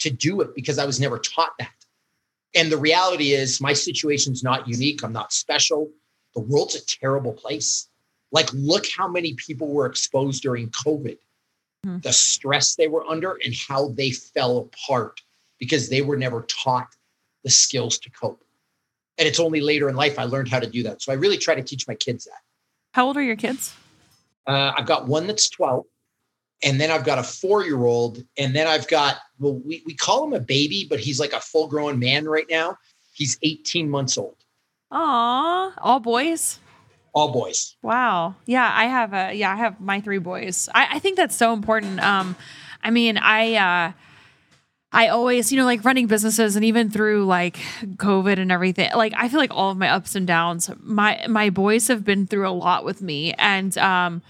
[0.00, 1.72] to do it because I was never taught that.
[2.54, 5.04] And the reality is, my situation's not unique.
[5.04, 5.90] I'm not special.
[6.34, 7.88] The world's a terrible place.
[8.32, 11.18] Like, look how many people were exposed during COVID,
[11.84, 11.98] mm-hmm.
[12.00, 15.20] the stress they were under, and how they fell apart
[15.58, 16.88] because they were never taught
[17.44, 18.42] the skills to cope.
[19.18, 21.02] And it's only later in life I learned how to do that.
[21.02, 22.40] So I really try to teach my kids that.
[22.94, 23.74] How old are your kids?
[24.46, 25.84] Uh, I've got one that's 12,
[26.64, 29.94] and then I've got a four year old, and then I've got, well, we, we
[29.94, 32.76] call him a baby, but he's like a full grown man right now.
[33.12, 34.36] He's 18 months old.
[34.90, 36.58] Aw, all boys?
[37.12, 37.76] All boys.
[37.82, 38.36] Wow.
[38.46, 40.68] Yeah, I have a yeah, I have my three boys.
[40.74, 42.00] I, I think that's so important.
[42.00, 42.36] Um,
[42.82, 43.92] I mean, I uh
[44.92, 47.58] I always, you know, like running businesses and even through like
[47.96, 51.50] COVID and everything, like I feel like all of my ups and downs, my my
[51.50, 53.32] boys have been through a lot with me.
[53.34, 54.22] And um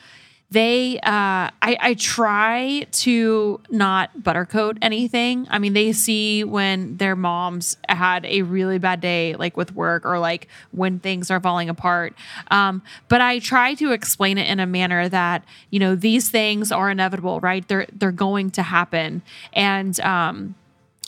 [0.51, 5.47] they uh I, I try to not buttercoat anything.
[5.51, 10.05] I mean they see when their moms had a really bad day like with work
[10.05, 12.15] or like when things are falling apart.
[12.51, 16.73] Um but i try to explain it in a manner that you know these things
[16.73, 17.67] are inevitable right?
[17.69, 19.23] They're they're going to happen.
[19.53, 20.55] And um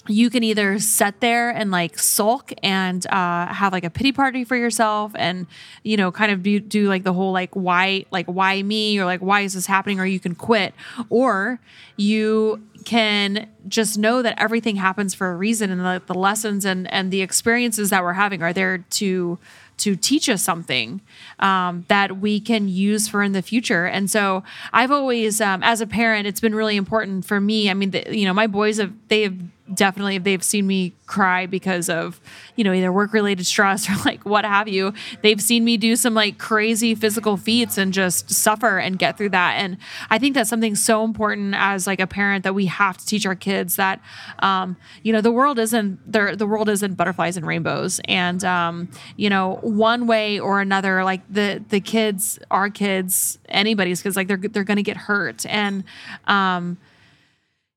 [0.08, 4.44] you can either sit there and like sulk and uh, have like a pity party
[4.44, 5.46] for yourself and
[5.84, 9.04] you know kind of do, do like the whole like why like why me or
[9.04, 10.74] like why is this happening or you can quit
[11.08, 11.60] or
[11.96, 16.92] you can just know that everything happens for a reason and the, the lessons and
[16.92, 19.38] and the experiences that we're having are there to
[19.78, 21.00] to teach us something
[21.40, 23.86] um, that we can use for in the future.
[23.86, 27.68] And so I've always, um, as a parent, it's been really important for me.
[27.68, 29.34] I mean, the, you know, my boys have they have
[29.72, 32.20] definitely if they've seen me cry because of
[32.56, 35.94] you know either work related stress or like what have you they've seen me do
[35.94, 39.54] some like crazy physical feats and just suffer and get through that.
[39.58, 39.76] And
[40.10, 43.24] i think that's something so important as like a parent that we have to teach
[43.24, 44.00] our kids that
[44.40, 48.00] um, you know the world isn't there the world isn't butterflies and rainbows.
[48.06, 54.02] And um, you know one way or another like the the kids our kids anybody's
[54.02, 55.46] kids like they're they're gonna get hurt.
[55.46, 55.84] And
[56.26, 56.78] um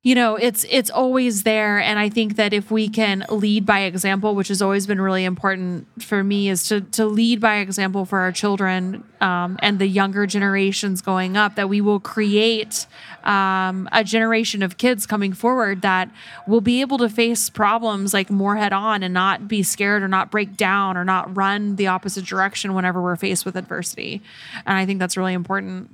[0.06, 1.80] you know it's it's always there.
[1.80, 5.26] And i think that if we can lead by example which has always been really
[5.26, 9.88] important for me is to to lead by example for our children um, and the
[9.88, 12.86] younger generations going up that we will create
[13.24, 16.12] um, a generation of kids coming forward that
[16.48, 20.08] will be able to face problems like more head on and not be scared or
[20.08, 24.22] not break down or not run the opposite direction whenever we're faced with adversity.
[24.68, 25.90] And i think that's really important.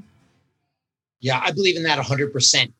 [1.21, 2.73] Yeah i believe in that 100%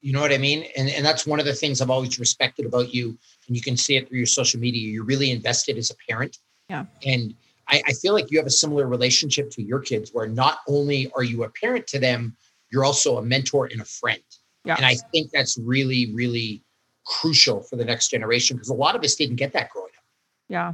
[0.00, 0.64] you know what I mean?
[0.76, 3.18] And and that's one of the things I've always respected about you.
[3.46, 4.88] And you can see it through your social media.
[4.88, 6.38] You're really invested as a parent.
[6.68, 6.84] Yeah.
[7.04, 7.34] And
[7.68, 11.10] I, I feel like you have a similar relationship to your kids where not only
[11.16, 12.36] are you a parent to them,
[12.70, 14.22] you're also a mentor and a friend.
[14.64, 14.76] Yeah.
[14.76, 16.62] And I think that's really, really
[17.04, 20.04] crucial for the next generation because a lot of us didn't get that growing up.
[20.48, 20.72] Yeah.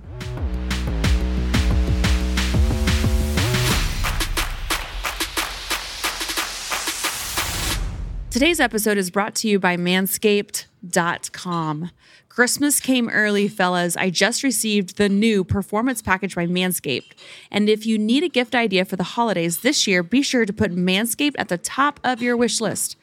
[8.35, 11.91] Today's episode is brought to you by Manscaped.com.
[12.29, 13.97] Christmas came early, fellas.
[13.97, 17.13] I just received the new performance package by Manscaped.
[17.53, 20.53] And if you need a gift idea for the holidays this year, be sure to
[20.53, 22.97] put Manscaped at the top of your wish list.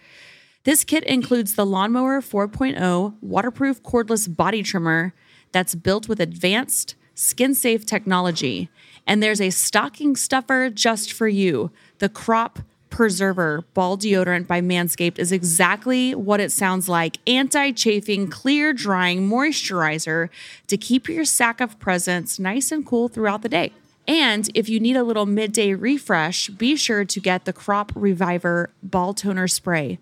[0.65, 5.13] This kit includes the Lawnmower 4.0 waterproof cordless body trimmer
[5.54, 8.67] that's built with advanced skin safe technology.
[9.08, 12.60] And there's a stocking stuffer just for you the Crop
[12.91, 19.27] Preserver Ball Deodorant by Manscaped is exactly what it sounds like anti chafing, clear drying
[19.27, 20.30] moisturizer
[20.67, 23.73] to keep your sack of presents nice and cool throughout the day.
[24.08, 28.69] And if you need a little midday refresh, be sure to get the Crop Reviver
[28.84, 29.97] Ball Toner Spray.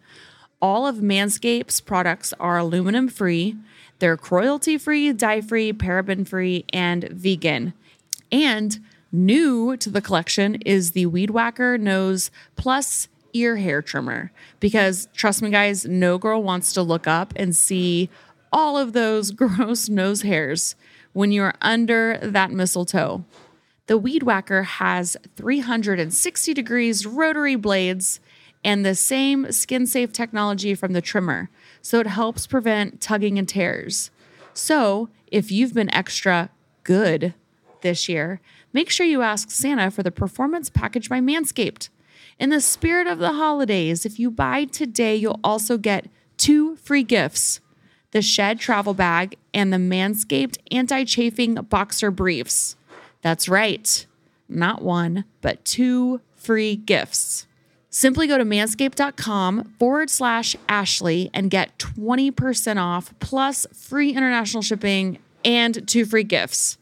[0.62, 3.56] All of Manscaped's products are aluminum free,
[4.00, 7.74] they're cruelty free, dye free, paraben free, and vegan.
[8.32, 8.80] And
[9.12, 14.32] New to the collection is the Weed Whacker Nose Plus Ear Hair Trimmer.
[14.60, 18.10] Because trust me, guys, no girl wants to look up and see
[18.52, 20.76] all of those gross nose hairs
[21.14, 23.26] when you're under that mistletoe.
[23.88, 28.20] The Weed Whacker has 360 degrees rotary blades
[28.64, 31.50] and the same skin safe technology from the trimmer,
[31.82, 34.12] so it helps prevent tugging and tears.
[34.54, 36.50] So, if you've been extra
[36.84, 37.34] good
[37.82, 38.42] this year,
[38.74, 41.90] make sure you ask Santa for the performance package by Manscaped.
[42.40, 47.04] In the spirit of the holidays, if you buy today, you'll also get two free
[47.04, 47.60] gifts
[48.12, 52.76] the Shed travel bag and the Manscaped anti chafing boxer briefs.
[53.22, 54.06] That's right,
[54.48, 57.46] not one, but two free gifts.
[57.92, 65.20] Simply go to manscaped.com forward slash Ashley and get 20% off plus free international shipping
[65.44, 66.78] and two free gifts.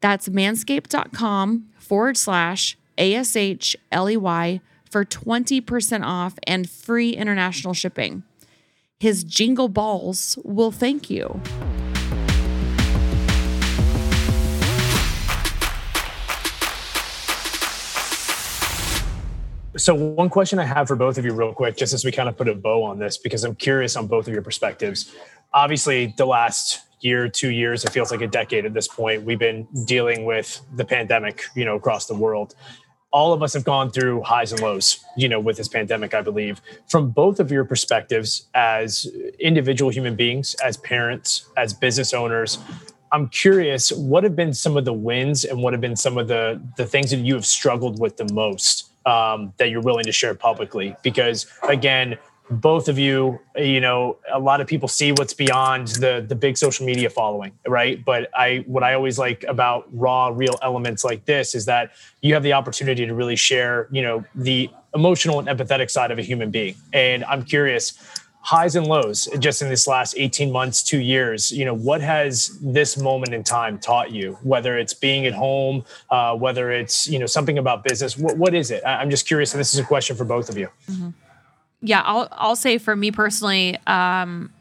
[0.00, 8.22] That's manscaped.com forward slash ASHLEY for 20% off and free international shipping.
[8.98, 11.40] His jingle balls will thank you.
[19.76, 22.30] So, one question I have for both of you, real quick, just as we kind
[22.30, 25.14] of put a bow on this, because I'm curious on both of your perspectives.
[25.52, 29.38] Obviously, the last year, two years, it feels like a decade at this point, we've
[29.38, 32.54] been dealing with the pandemic, you know, across the world.
[33.12, 36.20] All of us have gone through highs and lows, you know, with this pandemic, I
[36.20, 36.60] believe.
[36.88, 39.06] From both of your perspectives as
[39.38, 42.58] individual human beings, as parents, as business owners,
[43.12, 46.28] I'm curious, what have been some of the wins and what have been some of
[46.28, 50.12] the the things that you have struggled with the most um, that you're willing to
[50.12, 52.18] share publicly because again
[52.50, 56.56] both of you you know a lot of people see what's beyond the the big
[56.56, 58.04] social media following right?
[58.04, 62.34] But i what i always like about raw real elements like this is that you
[62.34, 66.22] have the opportunity to really share you know the emotional and empathetic side of a
[66.22, 66.74] human being.
[66.92, 67.98] And i'm curious
[68.40, 72.56] highs and lows just in this last 18 months two years you know what has
[72.62, 74.38] this moment in time taught you?
[74.44, 78.54] Whether it's being at home uh, whether it's you know something about business what, what
[78.54, 78.84] is it?
[78.86, 80.68] I'm just curious and this is a question for both of you.
[80.88, 81.08] Mm-hmm
[81.80, 84.52] yeah, I'll I'll say for me personally, um,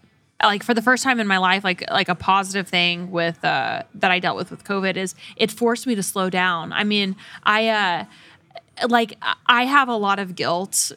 [0.44, 3.84] like for the first time in my life, like like a positive thing with uh,
[3.96, 6.74] that I dealt with with COVID is it forced me to slow down.
[6.74, 10.92] I mean, I uh, like I have a lot of guilt,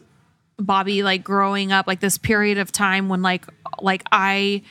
[0.59, 3.47] Bobby, like growing up, like this period of time when like
[3.81, 4.63] like I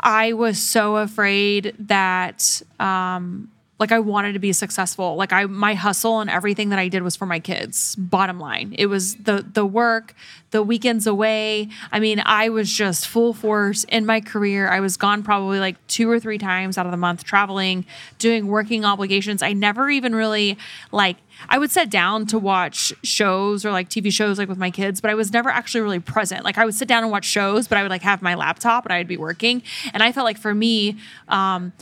[0.00, 3.50] I was so afraid that um
[3.82, 5.16] like I wanted to be successful.
[5.16, 7.96] Like I my hustle and everything that I did was for my kids.
[7.96, 8.76] Bottom line.
[8.78, 10.14] It was the the work,
[10.52, 11.68] the weekends away.
[11.90, 14.68] I mean, I was just full force in my career.
[14.68, 17.84] I was gone probably like two or three times out of the month traveling,
[18.20, 19.42] doing working obligations.
[19.42, 20.58] I never even really
[20.92, 21.16] like
[21.48, 25.00] I would sit down to watch shows or like TV shows like with my kids,
[25.00, 26.44] but I was never actually really present.
[26.44, 28.84] Like I would sit down and watch shows, but I would like have my laptop
[28.84, 29.64] and I'd be working.
[29.92, 31.72] And I felt like for me, um,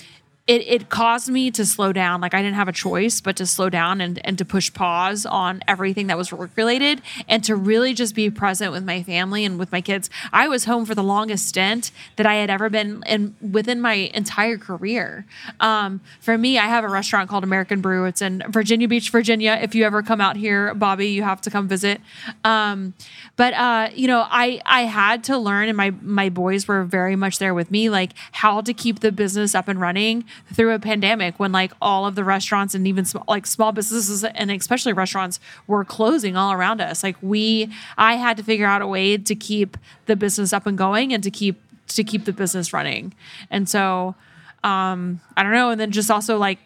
[0.47, 2.21] it, it caused me to slow down.
[2.21, 5.25] Like I didn't have a choice but to slow down and, and to push pause
[5.25, 9.45] on everything that was work related and to really just be present with my family
[9.45, 10.11] and with my kids.
[10.33, 14.11] I was home for the longest stint that I had ever been in within my
[14.15, 15.25] entire career.
[15.61, 18.07] Um, for me, I have a restaurant called American Brew.
[18.07, 19.59] It's in Virginia Beach, Virginia.
[19.61, 22.01] If you ever come out here, Bobby, you have to come visit.
[22.45, 22.95] Um,
[23.37, 27.15] but uh, you know, I I had to learn, and my my boys were very
[27.15, 30.79] much there with me, like how to keep the business up and running through a
[30.79, 34.93] pandemic when like all of the restaurants and even sm- like small businesses and especially
[34.93, 37.03] restaurants were closing all around us.
[37.03, 40.77] Like we, I had to figure out a way to keep the business up and
[40.77, 43.13] going and to keep to keep the business running.
[43.51, 44.15] And so
[44.63, 46.59] um i don't know and then just also like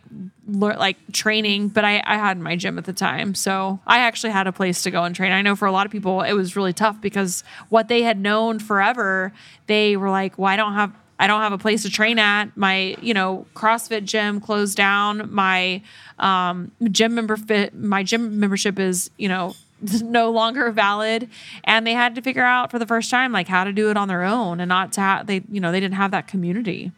[0.49, 4.33] le- like training but i i had my gym at the time so i actually
[4.33, 6.33] had a place to go and train i know for a lot of people it
[6.33, 9.33] was really tough because what they had known forever
[9.69, 10.93] they were like well i don't have
[11.25, 12.55] I don't have a place to train at.
[12.55, 15.33] My, you know, CrossFit gym closed down.
[15.33, 15.81] My
[16.19, 19.55] um, gym member fit, my gym membership is, you know,
[20.03, 21.31] no longer valid.
[21.65, 23.97] And they had to figure out for the first time like how to do it
[23.97, 26.93] on their own and not to have they, you know, they didn't have that community.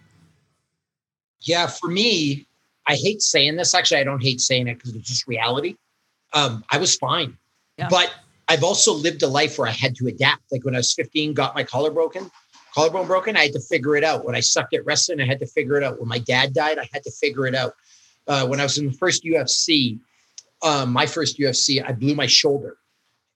[1.42, 2.48] Yeah, for me,
[2.88, 3.76] I hate saying this.
[3.76, 5.76] Actually, I don't hate saying it because it's just reality.
[6.32, 7.38] Um, I was fine.
[7.78, 7.86] Yeah.
[7.88, 8.12] But
[8.48, 10.42] I've also lived a life where I had to adapt.
[10.50, 12.28] Like when I was 15, got my collar broken
[12.76, 14.26] collarbone broken, I had to figure it out.
[14.26, 15.98] When I sucked at wrestling, I had to figure it out.
[15.98, 17.72] When my dad died, I had to figure it out.
[18.28, 19.98] Uh, when I was in the first UFC,
[20.62, 22.76] um, my first UFC, I blew my shoulder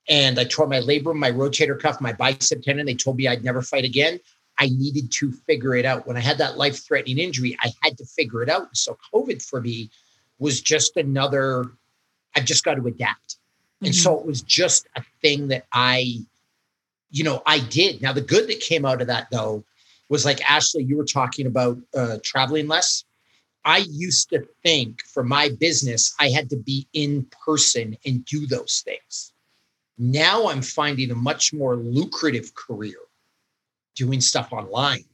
[0.07, 2.85] and I tore my labrum, my rotator cuff, my bicep tendon.
[2.85, 4.19] They told me I'd never fight again.
[4.59, 6.05] I needed to figure it out.
[6.05, 8.77] When I had that life threatening injury, I had to figure it out.
[8.77, 9.89] So COVID for me
[10.37, 11.65] was just another,
[12.35, 13.37] I've just got to adapt.
[13.37, 13.85] Mm-hmm.
[13.87, 16.25] And so it was just a thing that I
[17.11, 18.01] you know, I did.
[18.01, 19.63] Now, the good that came out of that, though,
[20.09, 23.03] was like Ashley, you were talking about uh, traveling less.
[23.63, 28.47] I used to think for my business, I had to be in person and do
[28.47, 29.33] those things.
[29.97, 32.97] Now I'm finding a much more lucrative career
[33.95, 35.05] doing stuff online,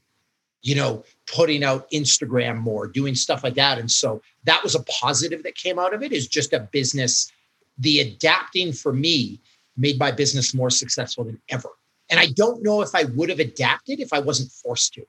[0.61, 3.79] you know, putting out Instagram more, doing stuff like that.
[3.79, 7.31] And so that was a positive that came out of it is just a business.
[7.79, 9.41] The adapting for me
[9.75, 11.69] made my business more successful than ever.
[12.09, 15.05] And I don't know if I would have adapted if I wasn't forced to.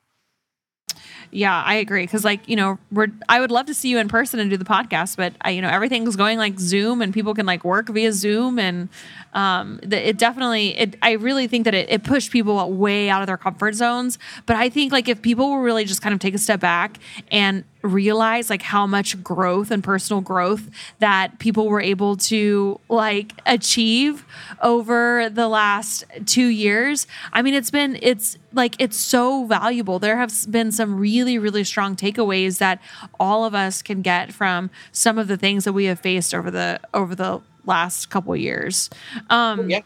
[1.30, 2.06] Yeah, I agree.
[2.06, 4.56] Cause like, you know, we're, I would love to see you in person and do
[4.56, 7.90] the podcast, but I, you know, everything's going like Zoom and people can like work
[7.90, 8.58] via Zoom.
[8.58, 8.88] And,
[9.34, 13.20] um, the, it definitely, it, I really think that it, it pushed people way out
[13.20, 14.18] of their comfort zones.
[14.46, 16.98] But I think like if people will really just kind of take a step back
[17.30, 23.32] and realize like how much growth and personal growth that people were able to like
[23.46, 24.24] achieve
[24.62, 27.06] over the last 2 years.
[27.32, 29.98] I mean it's been it's like it's so valuable.
[29.98, 32.80] There have been some really really strong takeaways that
[33.18, 36.50] all of us can get from some of the things that we have faced over
[36.50, 38.90] the over the last couple years.
[39.30, 39.80] Um yeah.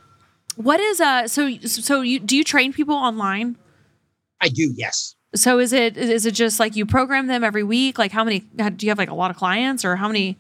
[0.57, 3.57] What is uh so so you do you train people online?
[4.41, 5.15] I do, yes.
[5.35, 7.99] So is it is it just like you program them every week?
[7.99, 10.37] Like how many do you have like a lot of clients or how many?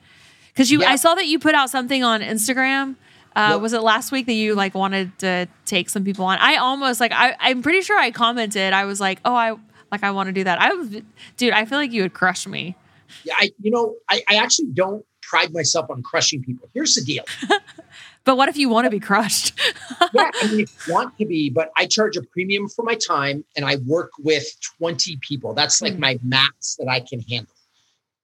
[0.52, 0.90] Because you, yeah.
[0.90, 2.96] I saw that you put out something on Instagram.
[3.34, 3.62] Uh, yep.
[3.62, 6.38] Was it last week that you like wanted to take some people on?
[6.38, 8.74] I almost like I I'm pretty sure I commented.
[8.74, 9.56] I was like, oh, I
[9.90, 10.60] like I want to do that.
[10.60, 11.00] I was,
[11.36, 11.52] dude.
[11.52, 12.76] I feel like you would crush me.
[13.24, 16.68] Yeah, I you know I I actually don't pride myself on crushing people.
[16.74, 17.24] Here's the deal.
[18.24, 19.58] But what if you want to be crushed?
[20.12, 23.64] yeah, I mean, want to be, but I charge a premium for my time and
[23.64, 24.46] I work with
[24.78, 25.54] 20 people.
[25.54, 26.00] That's like mm.
[26.00, 27.54] my max that I can handle.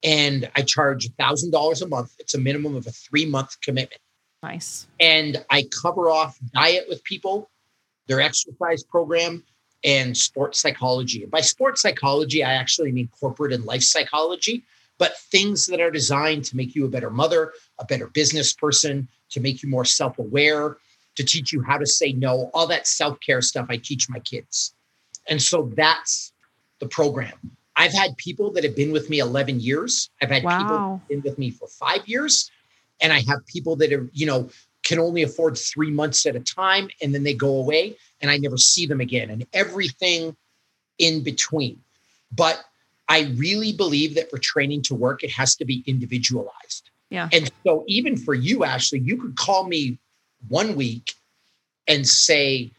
[0.05, 2.15] And I charge $1,000 a month.
[2.19, 4.01] It's a minimum of a three month commitment.
[4.43, 4.87] Nice.
[5.01, 7.51] And I cover off diet with people,
[8.07, 9.43] their exercise program,
[9.85, 11.25] and sports psychology.
[11.27, 14.65] by sports psychology, I actually mean corporate and life psychology,
[14.99, 19.09] but things that are designed to make you a better mother, a better business person,
[19.31, 20.77] to make you more self aware,
[21.17, 24.21] to teach you how to say no, all that self care stuff I teach my
[24.21, 24.75] kids.
[25.29, 26.33] And so that's
[26.81, 27.35] the program.
[27.77, 30.11] I've had people that have been with me 11 years.
[30.21, 30.59] I've had wow.
[30.59, 32.51] people been with me for five years.
[33.01, 34.51] And I have people that are, you know,
[34.83, 38.39] can only afford three months at a time and then they go away and I
[38.39, 40.37] never see them again and everything
[40.99, 41.81] in between.
[42.33, 42.65] But
[43.09, 46.88] I really believe that for training to work, it has to be individualized.
[47.11, 47.29] Yeah.
[47.33, 49.99] And so even for you, Ashley, you could call me
[50.49, 51.15] one week
[51.87, 52.71] and say,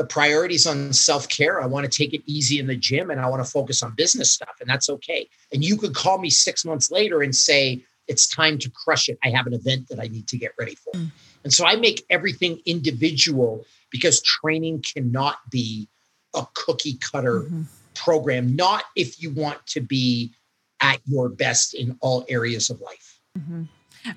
[0.00, 3.20] the priorities on self care, I want to take it easy in the gym and
[3.20, 4.56] I want to focus on business stuff.
[4.58, 5.28] And that's okay.
[5.52, 9.18] And you could call me six months later and say, it's time to crush it.
[9.22, 10.94] I have an event that I need to get ready for.
[10.94, 11.10] Mm.
[11.44, 15.86] And so I make everything individual because training cannot be
[16.34, 17.62] a cookie cutter mm-hmm.
[17.94, 20.32] program, not if you want to be
[20.80, 23.09] at your best in all areas of life.
[23.38, 23.64] Mm-hmm.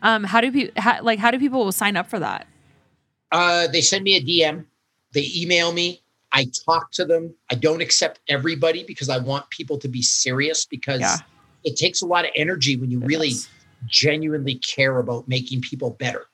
[0.01, 2.47] Um, how do people like how do people sign up for that?
[3.31, 4.65] Uh, they send me a DM,
[5.13, 6.03] they email me,
[6.33, 7.33] I talk to them.
[7.51, 11.17] I don't accept everybody because I want people to be serious because yeah.
[11.63, 13.47] it takes a lot of energy when you it really does.
[13.85, 16.25] genuinely care about making people better.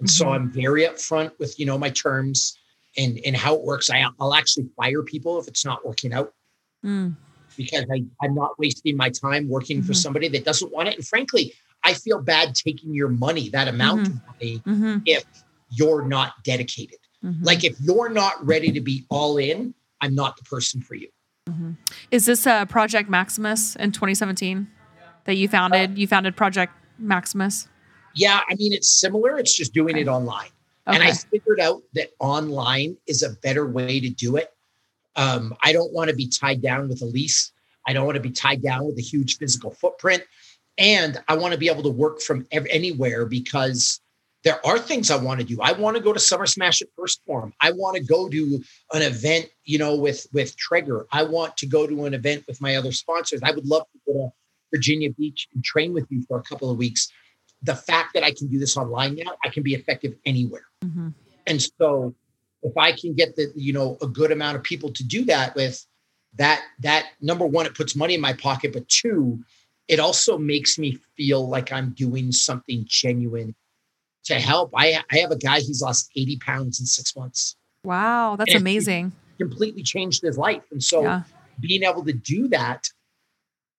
[0.00, 0.24] And mm-hmm.
[0.24, 2.58] so I'm very upfront with, you know, my terms
[2.98, 3.88] and, and how it works.
[3.88, 6.34] I, I'll actually fire people if it's not working out
[6.84, 7.14] mm.
[7.56, 9.86] because I, I'm not wasting my time working mm-hmm.
[9.86, 10.96] for somebody that doesn't want it.
[10.96, 11.54] And frankly,
[11.86, 14.16] I feel bad taking your money, that amount mm-hmm.
[14.16, 14.98] of money, mm-hmm.
[15.06, 15.24] if
[15.70, 16.98] you're not dedicated.
[17.24, 17.44] Mm-hmm.
[17.44, 21.08] Like if you're not ready to be all in, I'm not the person for you.
[21.48, 21.72] Mm-hmm.
[22.10, 24.66] Is this a Project Maximus in 2017
[25.24, 25.90] that you founded?
[25.92, 27.68] Uh, you founded Project Maximus?
[28.16, 29.38] Yeah, I mean, it's similar.
[29.38, 30.02] It's just doing okay.
[30.02, 30.48] it online.
[30.88, 30.96] Okay.
[30.96, 34.52] And I figured out that online is a better way to do it.
[35.14, 37.52] Um, I don't want to be tied down with a lease.
[37.86, 40.24] I don't want to be tied down with a huge physical footprint.
[40.78, 44.00] And I want to be able to work from ev- anywhere because
[44.44, 45.58] there are things I want to do.
[45.60, 47.52] I want to go to Summer Smash at 1st Phorm.
[47.60, 48.62] I want to go to
[48.92, 51.06] an event, you know, with with Traeger.
[51.10, 53.40] I want to go to an event with my other sponsors.
[53.42, 56.70] I would love to go to Virginia Beach and train with you for a couple
[56.70, 57.10] of weeks
[57.62, 60.66] the fact that I can do this online now, I can be effective anywhere.
[60.84, 61.08] Mm-hmm.
[61.46, 62.14] And so
[62.62, 65.54] if I can get the, you know, a good amount of people to do that
[65.54, 65.84] with
[66.36, 69.40] that, that number one, it puts money in my pocket, but two,
[69.88, 73.54] it also makes me feel like I'm doing something genuine
[74.24, 74.72] to help.
[74.74, 77.56] I, I have a guy, he's lost 80 pounds in six months.
[77.84, 79.12] Wow, that's amazing.
[79.38, 80.62] Completely changed his life.
[80.72, 81.22] And so yeah.
[81.60, 82.88] being able to do that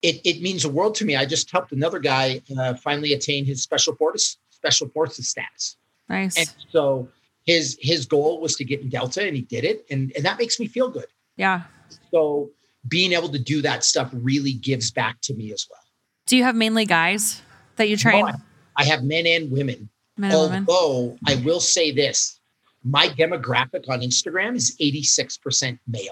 [0.02, 1.16] it, it means the world to me.
[1.16, 5.78] I just helped another guy uh, finally attain his special forces special forces status.
[6.10, 6.38] Nice.
[6.38, 7.08] And so
[7.46, 10.38] his his goal was to get in Delta, and he did it, and and that
[10.40, 11.08] makes me feel good.
[11.36, 11.64] Yeah.
[12.12, 12.52] So
[12.88, 15.82] being able to do that stuff really gives back to me as well.
[16.28, 17.42] Do you have mainly guys
[17.78, 18.26] that you train?
[18.26, 18.34] No,
[18.76, 19.90] I have men and women.
[20.18, 21.20] Men and Although women.
[21.26, 22.40] I will say this,
[22.84, 26.12] my demographic on Instagram is 86% male.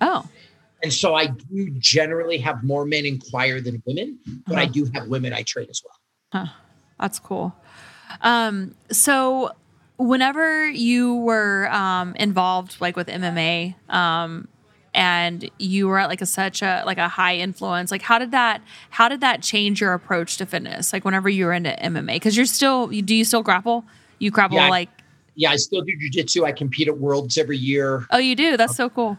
[0.00, 0.28] Oh.
[0.82, 4.62] And so I do generally have more men inquire than women, but uh-huh.
[4.62, 6.44] I do have women I train as well.
[6.44, 6.52] Huh.
[6.98, 7.54] That's cool.
[8.20, 9.52] Um, so
[9.96, 14.48] whenever you were um, involved like with MMA um,
[14.94, 18.30] and you were at like a such a like a high influence like how did
[18.30, 22.14] that how did that change your approach to fitness like whenever you were into MMA
[22.14, 23.84] because you're still do you still grapple
[24.18, 24.90] you grapple yeah, like
[25.34, 28.76] yeah I still do jujitsu I compete at worlds every year oh you do that's
[28.76, 29.16] so cool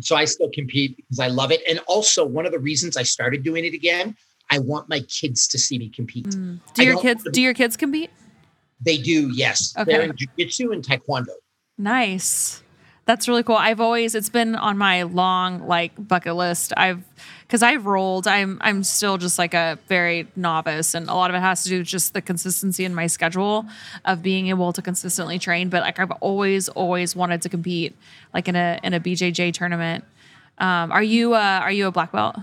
[0.00, 1.60] so I still compete because I love it.
[1.68, 4.16] And also, one of the reasons I started doing it again,
[4.50, 6.26] I want my kids to see me compete.
[6.26, 6.60] Mm.
[6.74, 7.26] Do your kids?
[7.32, 8.10] Do your kids compete?
[8.80, 9.30] They do.
[9.34, 9.92] Yes, okay.
[9.92, 11.34] they're in jujitsu and taekwondo.
[11.76, 12.62] Nice.
[13.08, 13.56] That's really cool.
[13.56, 16.74] I've always it's been on my long like bucket list.
[16.76, 17.02] I've
[17.40, 18.26] because I've rolled.
[18.26, 21.70] I'm I'm still just like a very novice, and a lot of it has to
[21.70, 23.64] do with just the consistency in my schedule
[24.04, 25.70] of being able to consistently train.
[25.70, 27.96] But like I've always always wanted to compete,
[28.34, 30.04] like in a in a BJJ tournament.
[30.58, 32.36] Um, are you uh, are you a black belt?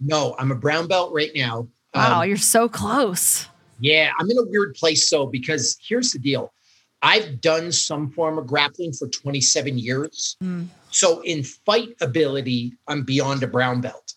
[0.00, 1.68] No, I'm a brown belt right now.
[1.94, 3.46] Wow, um, you're so close.
[3.78, 6.52] Yeah, I'm in a weird place So because here's the deal.
[7.02, 10.36] I've done some form of grappling for 27 years.
[10.42, 10.68] Mm.
[10.90, 14.14] So in fight ability, I'm beyond a brown belt.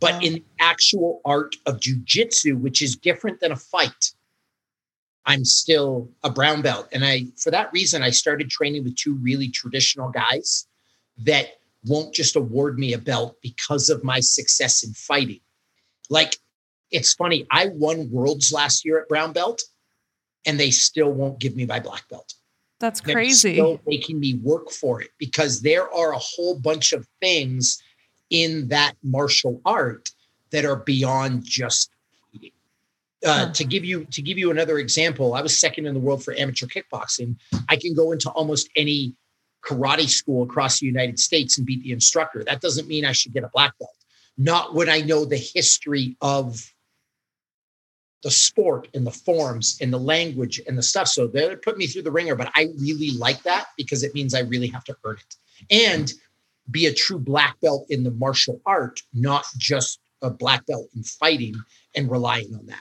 [0.00, 0.20] But wow.
[0.22, 4.12] in actual art of jujitsu, which is different than a fight,
[5.24, 6.88] I'm still a brown belt.
[6.92, 10.66] And I, for that reason, I started training with two really traditional guys
[11.18, 11.46] that
[11.84, 15.40] won't just award me a belt because of my success in fighting.
[16.10, 16.36] Like,
[16.90, 19.62] it's funny, I won worlds last year at brown belt,
[20.46, 22.34] and they still won't give me my black belt.
[22.80, 23.54] That's crazy.
[23.54, 27.82] They're still making me work for it because there are a whole bunch of things
[28.30, 30.10] in that martial art
[30.50, 31.90] that are beyond just
[33.24, 33.52] uh, huh.
[33.52, 36.34] to give you to give you another example, I was second in the world for
[36.38, 37.36] amateur kickboxing.
[37.68, 39.14] I can go into almost any
[39.64, 42.44] karate school across the United States and beat the instructor.
[42.44, 43.96] That doesn't mean I should get a black belt.
[44.36, 46.73] Not when I know the history of
[48.24, 51.06] the sport and the forms and the language and the stuff.
[51.06, 54.34] So they put me through the ringer, but I really like that because it means
[54.34, 55.36] I really have to earn it
[55.70, 56.12] and
[56.70, 61.02] be a true black belt in the martial art, not just a black belt in
[61.02, 61.54] fighting
[61.94, 62.80] and relying on that.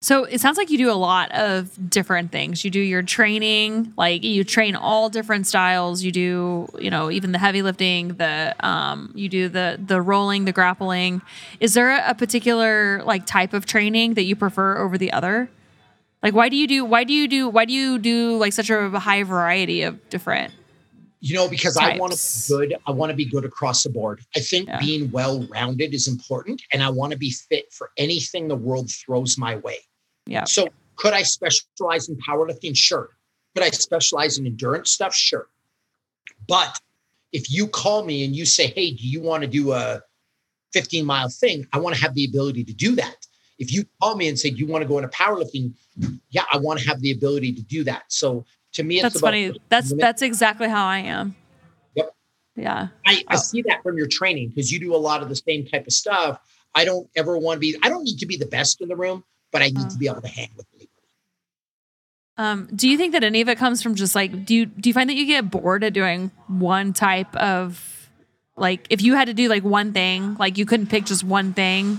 [0.00, 2.64] So it sounds like you do a lot of different things.
[2.64, 6.04] You do your training, like you train all different styles.
[6.04, 10.44] You do, you know, even the heavy lifting, the um, you do the the rolling,
[10.44, 11.20] the grappling.
[11.58, 15.50] Is there a particular like type of training that you prefer over the other?
[16.22, 18.70] Like why do you do why do you do why do you do like such
[18.70, 20.52] a high variety of different
[21.20, 21.96] you know because types.
[21.96, 24.20] i want to be good i want to be good across the board.
[24.36, 24.78] I think yeah.
[24.78, 28.90] being well rounded is important and i want to be fit for anything the world
[28.90, 29.78] throws my way.
[30.26, 30.44] Yeah.
[30.44, 32.76] So could i specialize in powerlifting?
[32.76, 33.10] Sure.
[33.54, 35.14] Could i specialize in endurance stuff?
[35.14, 35.48] Sure.
[36.46, 36.78] But
[37.32, 40.00] if you call me and you say hey do you want to do a
[40.72, 41.66] 15 mile thing?
[41.72, 43.26] I want to have the ability to do that.
[43.58, 45.74] If you call me and say do you want to go into powerlifting?
[46.30, 48.04] Yeah i want to have the ability to do that.
[48.08, 49.58] So to me, that's funny.
[49.68, 51.34] That's that's exactly how I am.
[51.94, 52.14] Yep.
[52.56, 52.88] Yeah.
[53.06, 53.36] I, I oh.
[53.36, 55.92] see that from your training because you do a lot of the same type of
[55.92, 56.40] stuff.
[56.74, 57.76] I don't ever want to be.
[57.82, 59.96] I don't need to be the best in the room, but I need uh, to
[59.96, 60.88] be able to hang with anybody.
[62.36, 64.88] Um, do you think that any of it comes from just like do you do
[64.88, 68.08] you find that you get bored at doing one type of
[68.56, 71.52] like if you had to do like one thing, like you couldn't pick just one
[71.52, 71.98] thing?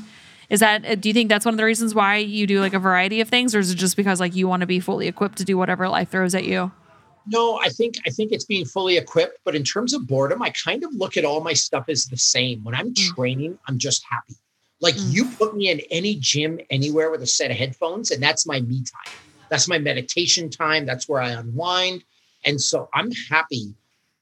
[0.49, 2.73] Is that uh, do you think that's one of the reasons why you do like
[2.73, 5.07] a variety of things, or is it just because like you want to be fully
[5.07, 6.71] equipped to do whatever life throws at you?
[7.27, 9.39] No, I think I think it's being fully equipped.
[9.45, 12.17] But in terms of boredom, I kind of look at all my stuff as the
[12.17, 12.63] same.
[12.63, 13.15] When I'm mm.
[13.15, 14.35] training, I'm just happy.
[14.81, 15.13] Like mm.
[15.13, 18.61] you put me in any gym anywhere with a set of headphones, and that's my
[18.61, 19.13] me time.
[19.49, 20.85] That's my meditation time.
[20.85, 22.03] That's where I unwind.
[22.45, 23.75] And so I'm happy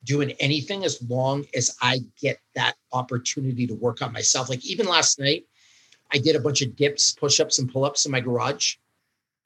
[0.03, 4.49] doing anything as long as I get that opportunity to work on myself.
[4.49, 5.45] Like even last night,
[6.11, 8.75] I did a bunch of dips, push ups, and pull ups in my garage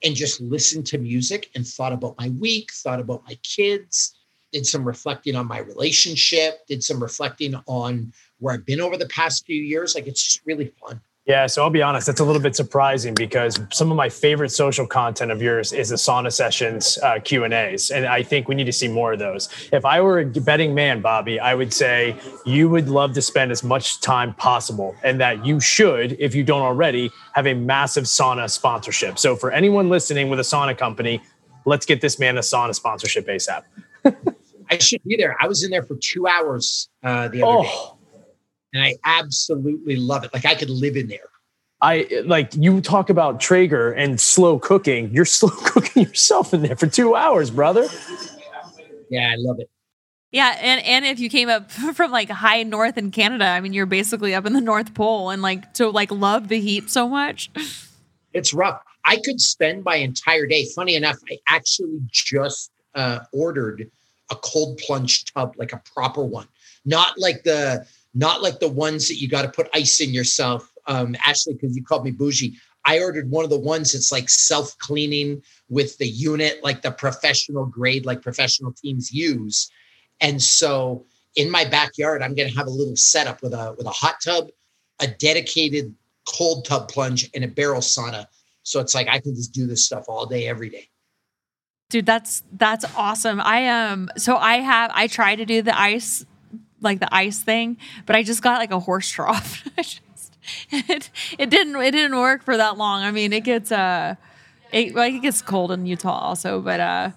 [0.04, 4.14] and just listened to music and thought about my week, thought about my kids,
[4.52, 9.08] did some reflecting on my relationship, did some reflecting on where I've been over the
[9.08, 9.94] past few years.
[9.94, 11.00] Like it's just really fun.
[11.24, 14.50] Yeah, so I'll be honest, that's a little bit surprising because some of my favorite
[14.50, 18.48] social content of yours is the sauna sessions uh, Q and A's, and I think
[18.48, 19.48] we need to see more of those.
[19.72, 23.52] If I were a betting man, Bobby, I would say you would love to spend
[23.52, 28.04] as much time possible, and that you should, if you don't already, have a massive
[28.04, 29.16] sauna sponsorship.
[29.16, 31.22] So for anyone listening with a sauna company,
[31.66, 33.62] let's get this man a sauna sponsorship ASAP.
[34.70, 35.36] I should be there.
[35.40, 37.62] I was in there for two hours uh, the other oh.
[37.62, 38.01] day
[38.72, 40.32] and I absolutely love it.
[40.32, 41.28] Like I could live in there.
[41.80, 45.10] I like you talk about Traeger and slow cooking.
[45.12, 47.86] You're slow cooking yourself in there for two hours, brother.
[49.10, 49.68] Yeah, I love it.
[50.30, 53.72] Yeah, and and if you came up from like high north in Canada, I mean,
[53.72, 57.08] you're basically up in the North Pole, and like to like love the heat so
[57.08, 57.50] much.
[58.34, 58.82] It's rough.
[59.04, 60.66] I could spend my entire day.
[60.74, 63.90] Funny enough, I actually just uh, ordered
[64.30, 66.46] a cold plunge tub, like a proper one,
[66.86, 70.70] not like the not like the ones that you got to put ice in yourself.
[70.86, 72.56] Um, Ashley, because you called me bougie.
[72.84, 76.90] I ordered one of the ones that's like self cleaning with the unit, like the
[76.90, 79.70] professional grade, like professional teams use.
[80.20, 81.06] And so
[81.36, 84.16] in my backyard, I'm going to have a little setup with a with a hot
[84.24, 84.48] tub,
[85.00, 85.94] a dedicated
[86.26, 88.26] cold tub plunge, and a barrel sauna.
[88.64, 90.88] So it's like I can just do this stuff all day, every day.
[91.90, 93.40] Dude, that's that's awesome.
[93.40, 96.24] I um so I have I try to do the ice
[96.82, 97.76] like the ice thing,
[98.06, 99.66] but I just got like a horse trough.
[99.76, 100.00] just,
[100.70, 103.02] it, it didn't it didn't work for that long.
[103.02, 104.16] I mean, it gets uh
[104.72, 107.10] it like it gets cold in Utah also, but uh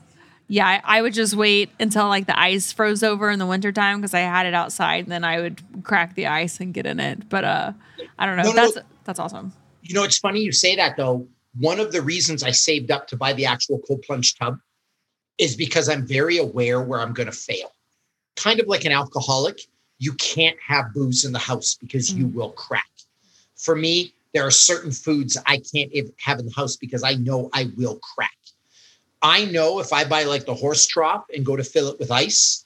[0.48, 4.00] yeah, I, I would just wait until like the ice froze over in the wintertime
[4.00, 7.00] because I had it outside and then I would crack the ice and get in
[7.00, 7.30] it.
[7.30, 7.74] But uh
[8.20, 8.44] I don't know.
[8.44, 8.82] No, that's no.
[9.04, 9.54] that's awesome.
[9.82, 11.28] You know, it's funny you say that though.
[11.58, 14.58] One of the reasons I saved up to buy the actual cold plunge tub
[15.38, 17.72] is because I'm very aware where I'm going to fail
[18.36, 19.62] kind of like an alcoholic,
[20.00, 22.18] you can't have booze in the house because mm.
[22.18, 22.90] you will crack.
[23.56, 27.50] For me, There are certain foods I can't have in the house because I know
[27.54, 28.36] I will crack.
[29.22, 32.12] I know if I buy like the horse trough and go to fill it with
[32.12, 32.66] ice,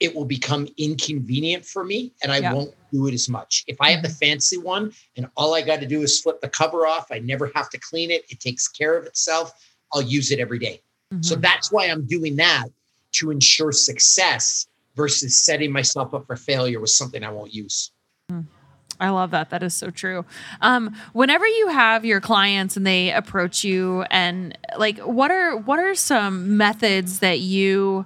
[0.00, 2.54] it will become inconvenient for me and I yeah.
[2.54, 3.64] won't do it as much.
[3.66, 4.16] If I have the mm-hmm.
[4.16, 7.52] fancy one and all I got to do is flip the cover off, I never
[7.54, 9.52] have to clean it, it takes care of itself,
[9.92, 10.80] I'll use it every day.
[11.12, 11.20] Mm-hmm.
[11.20, 12.64] So that's why I'm doing that
[13.12, 17.92] to ensure success versus setting myself up for failure with something I won't use.
[18.30, 18.46] Mm.
[18.98, 19.48] I love that.
[19.48, 20.26] That is so true.
[20.60, 25.78] Um, whenever you have your clients and they approach you, and like, what are what
[25.78, 28.04] are some methods that you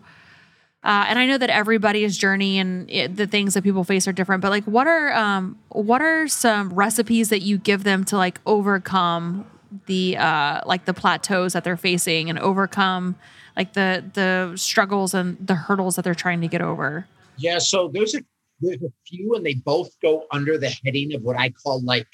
[0.85, 4.12] uh, and I know that everybody's journey and it, the things that people face are
[4.12, 8.18] different, but like, what are um, what are some recipes that you give them to
[8.18, 9.47] like overcome
[9.87, 13.16] the uh, like the plateaus that they're facing and overcome
[13.57, 17.07] like the the struggles and the hurdles that they're trying to get over?
[17.37, 18.21] Yeah, so there's a
[18.61, 22.07] there's a few, and they both go under the heading of what I call like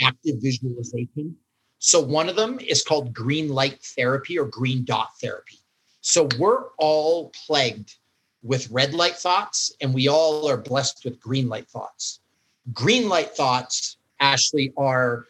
[0.00, 1.36] active visualization.
[1.78, 5.58] So one of them is called green light therapy or green dot therapy.
[6.02, 7.96] So we're all plagued
[8.42, 12.20] with red light thoughts, and we all are blessed with green light thoughts.
[12.72, 15.26] Green light thoughts, Ashley, are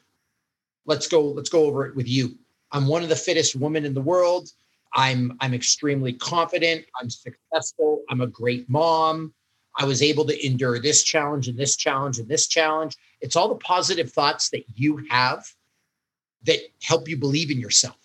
[0.86, 2.36] let's go, let's go over it with you.
[2.72, 4.50] I'm one of the fittest women in the world.
[4.94, 6.84] I'm I'm extremely confident.
[7.00, 8.02] I'm successful.
[8.10, 9.32] I'm a great mom.
[9.78, 12.96] I was able to endure this challenge and this challenge and this challenge.
[13.20, 15.46] It's all the positive thoughts that you have
[16.44, 17.96] that help you believe in yourself.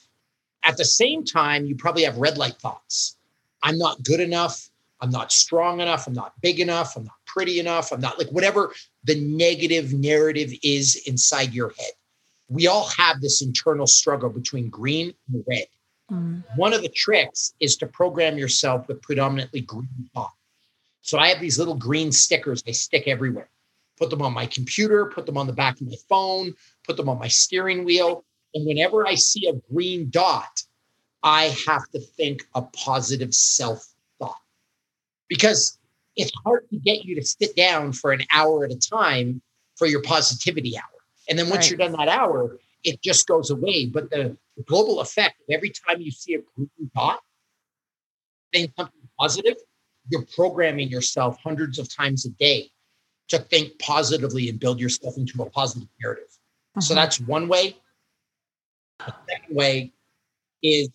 [0.64, 3.18] At the same time, you probably have red light thoughts.
[3.64, 4.70] I'm not good enough.
[5.02, 6.08] I'm not strong enough.
[6.08, 6.96] I'm not big enough.
[6.96, 7.92] I'm not pretty enough.
[7.92, 8.74] I'm not like whatever
[9.04, 11.92] the negative narrative is inside your head.
[12.48, 15.66] We all have this internal struggle between green and red.
[16.12, 16.43] Mm.
[16.56, 20.34] One of the tricks is to program yourself with predominantly green thought.
[21.01, 23.49] So I have these little green stickers I stick everywhere.
[23.97, 26.53] Put them on my computer, put them on the back of my phone,
[26.84, 28.26] put them on my steering wheel.
[28.53, 30.64] And whenever I see a green dot,
[31.24, 33.88] I have to think a positive self
[34.20, 34.39] thought
[35.28, 35.78] because
[36.16, 39.41] it's hard to get you to sit down for an hour at a time
[39.76, 40.84] for your positivity hour.
[41.30, 41.72] And then once right.
[41.72, 43.88] you're done that hour, it just goes away.
[43.88, 47.20] But the, the global effect of every time you see a green dot,
[48.54, 49.56] think something positive,
[50.10, 52.70] you're programming yourself hundreds of times a day
[53.30, 56.30] to think positively and build yourself into a positive narrative.
[56.30, 56.82] Uh-huh.
[56.82, 57.76] So that's one way.
[59.00, 59.94] The second way
[60.62, 60.90] is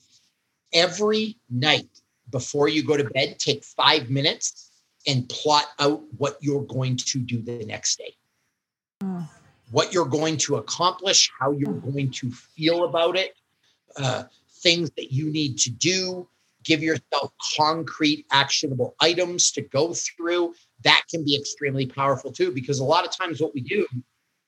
[0.73, 1.89] every night
[2.31, 4.71] before you go to bed, take five minutes
[5.07, 8.15] and plot out what you're going to do the next day.
[9.03, 9.29] Mm.
[9.71, 13.35] What you're going to accomplish, how you're going to feel about it,
[13.97, 14.25] uh,
[14.63, 16.29] things that you need to do.
[16.63, 20.55] Give yourself concrete, actionable items to go through.
[20.85, 23.87] That can be extremely powerful too, because a lot of times what we do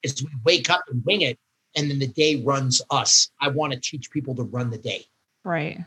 [0.02, 1.38] is we wake up and wing it,
[1.74, 3.30] and then the day runs us.
[3.40, 5.06] I want to teach people to run the day.
[5.42, 5.78] Right.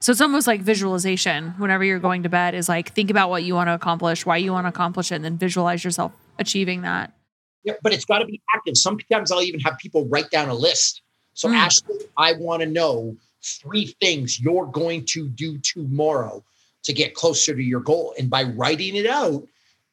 [0.00, 3.42] So it's almost like visualization whenever you're going to bed is like think about what
[3.44, 6.82] you want to accomplish, why you want to accomplish it, and then visualize yourself achieving
[6.82, 7.12] that.
[7.82, 8.76] But it's got to be active.
[8.76, 11.02] Sometimes I'll even have people write down a list.
[11.34, 11.54] So, mm.
[11.54, 16.44] Ashley, I want to know three things you're going to do tomorrow
[16.84, 18.14] to get closer to your goal.
[18.18, 19.46] And by writing it out,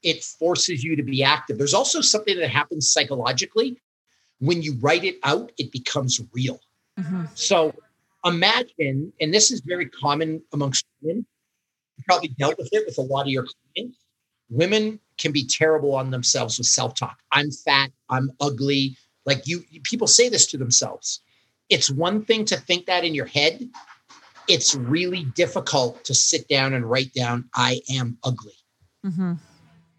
[0.03, 1.57] it forces you to be active.
[1.57, 3.81] There's also something that happens psychologically.
[4.39, 6.59] When you write it out, it becomes real.
[6.99, 7.25] Mm-hmm.
[7.33, 7.73] So
[8.25, 11.25] imagine, and this is very common amongst women,
[11.97, 13.45] you probably dealt with it with a lot of your
[13.75, 13.97] clients.
[14.49, 17.19] Women can be terrible on themselves with self talk.
[17.31, 18.97] I'm fat, I'm ugly.
[19.25, 21.21] Like you, people say this to themselves.
[21.69, 23.69] It's one thing to think that in your head.
[24.49, 28.57] It's really difficult to sit down and write down, I am ugly.
[29.05, 29.33] Mm-hmm.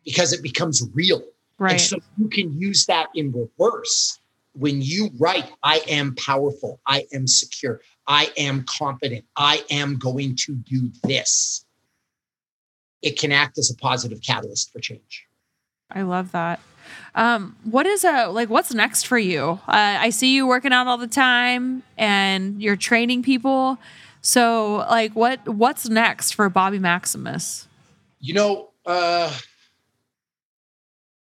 [0.04, 1.22] Because it becomes real.
[1.58, 1.72] Right.
[1.72, 4.18] And so you can use that in reverse.
[4.52, 9.24] When you write, I am powerful, I am secure, I am confident.
[9.36, 11.64] I am going to do this.
[13.04, 15.26] It can act as a positive catalyst for change.
[15.90, 16.58] I love that.
[17.14, 18.48] Um, what is a like?
[18.48, 19.60] What's next for you?
[19.68, 23.78] Uh, I see you working out all the time, and you're training people.
[24.22, 27.68] So, like, what what's next for Bobby Maximus?
[28.20, 29.36] You know, uh,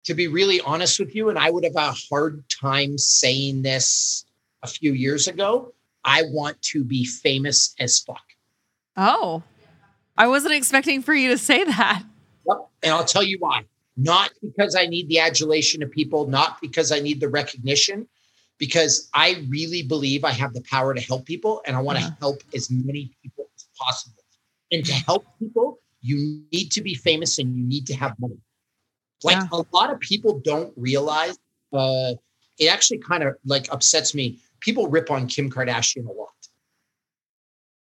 [0.04, 4.24] to be really honest with you, and I would have a hard time saying this
[4.64, 5.72] a few years ago.
[6.04, 8.24] I want to be famous as fuck.
[8.96, 9.42] Oh,
[10.20, 12.02] I wasn't expecting for you to say that.
[12.46, 12.56] Yep.
[12.82, 13.64] And I'll tell you why.
[13.96, 18.06] Not because I need the adulation of people, not because I need the recognition,
[18.58, 22.04] because I really believe I have the power to help people and I want to
[22.04, 22.16] uh-huh.
[22.20, 24.22] help as many people as possible.
[24.70, 28.42] And to help people, you need to be famous and you need to have money.
[29.24, 29.48] Like yeah.
[29.52, 31.38] a lot of people don't realize
[31.72, 32.12] uh,
[32.58, 34.38] it actually kind of like upsets me.
[34.60, 36.28] People rip on Kim Kardashian a lot.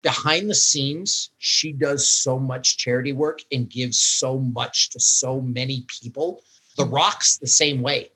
[0.04, 5.42] Behind the scenes, she does so much charity work and gives so much to so
[5.42, 6.44] many people.
[6.78, 8.12] The Rock's the same way.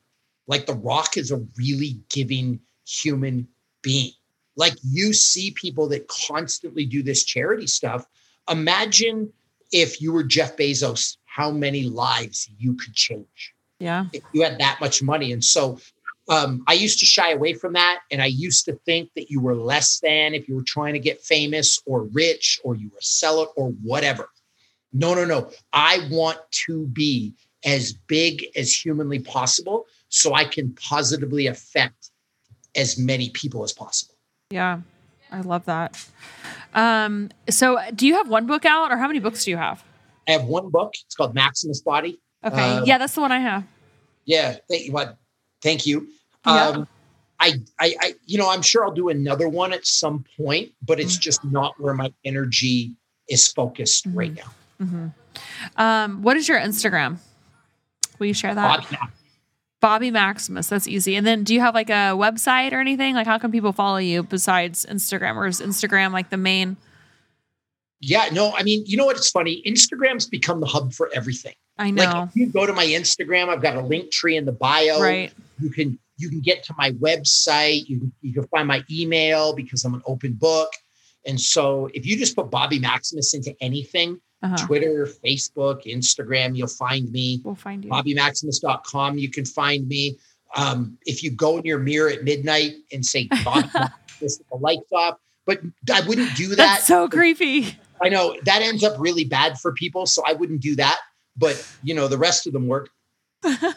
[0.48, 3.48] Like The Rock is a really giving human
[3.82, 4.12] being.
[4.58, 8.06] Like you see people that constantly do this charity stuff.
[8.50, 9.32] Imagine
[9.72, 13.54] if you were Jeff Bezos, how many lives you could change.
[13.80, 14.06] Yeah.
[14.12, 15.32] If you had that much money.
[15.32, 15.80] And so
[16.30, 18.00] um, I used to shy away from that.
[18.12, 21.00] And I used to think that you were less than if you were trying to
[21.00, 24.30] get famous or rich or you were a seller or whatever.
[24.94, 25.52] No, no, no.
[25.74, 27.34] I want to be
[27.66, 32.12] as big as humanly possible so I can positively affect
[32.76, 34.16] as many people as possible.
[34.50, 34.82] Yeah.
[35.32, 36.08] I love that.
[36.74, 39.84] Um, so do you have one book out or how many books do you have?
[40.28, 40.94] I have one book.
[41.06, 42.20] It's called Maximus Body.
[42.44, 42.78] Okay.
[42.78, 43.66] Um, yeah, that's the one I have.
[44.26, 44.56] Yeah.
[44.70, 44.92] Thank you.
[44.94, 45.18] What?
[45.62, 46.08] Thank you.
[46.46, 46.68] Yeah.
[46.68, 46.88] Um,
[47.40, 51.00] I, I, I, you know, I'm sure I'll do another one at some point, but
[51.00, 51.22] it's mm-hmm.
[51.22, 52.94] just not where my energy
[53.30, 54.18] is focused mm-hmm.
[54.18, 54.52] right now.
[54.82, 55.08] Mm-hmm.
[55.80, 57.18] Um, what is your Instagram?
[58.18, 58.82] Will you share that?
[58.82, 58.98] Bobby,
[59.80, 60.68] Bobby Maximus.
[60.68, 61.16] That's easy.
[61.16, 63.14] And then do you have like a website or anything?
[63.14, 66.78] Like how can people follow you besides Instagram or is Instagram like the main?
[68.00, 69.18] Yeah, no, I mean, you know what?
[69.18, 69.62] It's funny.
[69.66, 71.56] Instagram's become the hub for everything.
[71.80, 72.04] I know.
[72.04, 75.00] Like if you go to my Instagram, I've got a Linktree in the bio.
[75.00, 75.32] Right.
[75.60, 77.88] You can you can get to my website.
[77.88, 80.70] You, you can find my email because I'm an open book.
[81.26, 84.66] And so if you just put Bobby Maximus into anything, uh-huh.
[84.66, 87.42] Twitter, Facebook, Instagram, you'll find me.
[87.44, 87.92] We'll find you.
[87.92, 90.18] BobbyMaximus.com, you can find me.
[90.56, 94.92] Um, if you go in your mirror at midnight and say Bobby Maximus, the lights
[94.92, 95.60] off, but
[95.92, 96.58] I wouldn't do that.
[96.58, 97.78] That's so creepy.
[98.02, 101.00] I know that ends up really bad for people, so I wouldn't do that.
[101.36, 102.90] But you know, the rest of them work.
[103.44, 103.74] well,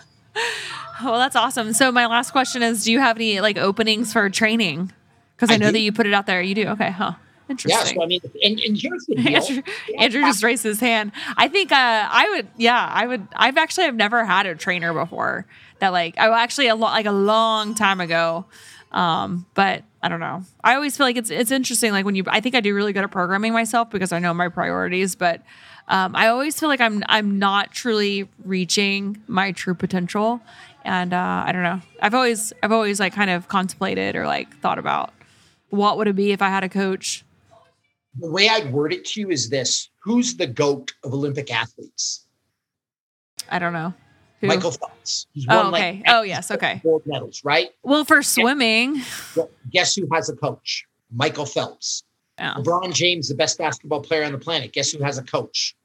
[1.05, 1.73] that's awesome.
[1.73, 4.93] So my last question is: Do you have any like openings for training?
[5.37, 5.73] Because I, I, know do.
[5.73, 6.43] that you put it out there.
[6.43, 6.69] You do.
[6.69, 7.13] Okay, huh?
[7.51, 7.79] Interesting.
[7.79, 9.37] Yeah, so I mean, and, and here's the deal.
[9.37, 9.63] Andrew,
[9.99, 11.11] Andrew just raised his hand.
[11.37, 12.49] I think uh, I would.
[12.57, 13.27] Yeah, I would.
[13.35, 15.47] I've actually I've never had a trainer before.
[15.81, 18.47] That like I actually a lot like a long time ago.
[18.93, 20.43] Um, but I don't know.
[20.65, 21.93] I always feel like it's it's interesting.
[21.93, 24.35] Like when you, I think I do really good at programming myself because I know
[24.35, 25.15] my priorities.
[25.15, 25.43] But
[25.89, 30.41] um, I always feel like I'm I'm not truly reaching my true potential.
[30.85, 31.81] And uh, I don't know.
[32.01, 35.13] I've always I've always like kind of contemplated or like thought about
[35.69, 37.25] what would it be if I had a coach.
[38.19, 42.27] The way I'd word it to you is this: Who's the goat of Olympic athletes?
[43.49, 43.95] I don't know.
[44.41, 44.47] Who?
[44.47, 45.27] Michael Phelps.
[45.35, 45.97] He's oh, okay.
[45.97, 46.51] Like oh, yes.
[46.51, 46.81] Okay.
[46.83, 47.71] Gold medals, right?
[47.83, 49.03] Well, for swimming.
[49.71, 50.87] Guess who has a coach?
[51.15, 52.05] Michael Phelps.
[52.39, 52.55] Yeah.
[52.55, 54.73] LeBron James, the best basketball player on the planet.
[54.73, 55.77] Guess who has a coach?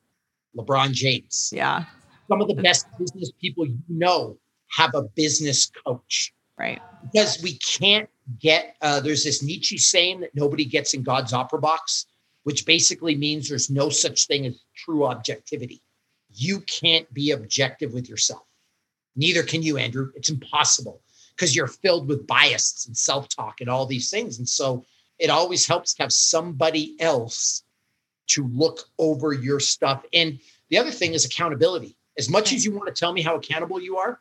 [0.55, 1.51] LeBron James.
[1.53, 1.83] Yeah.
[2.29, 4.37] Some of the best business people you know
[4.69, 6.33] have a business coach.
[6.57, 6.81] Right.
[7.11, 11.59] Because we can't get, uh, there's this Nietzsche saying that nobody gets in God's opera
[11.59, 12.05] box,
[12.43, 15.81] which basically means there's no such thing as true objectivity
[16.35, 18.43] you can't be objective with yourself.
[19.15, 20.11] Neither can you, Andrew.
[20.15, 21.01] It's impossible
[21.35, 24.39] because you're filled with bias and self talk and all these things.
[24.39, 24.85] And so
[25.19, 27.63] it always helps to have somebody else
[28.27, 30.03] to look over your stuff.
[30.13, 31.95] And the other thing is accountability.
[32.17, 34.19] As much as you want to tell me how accountable you are,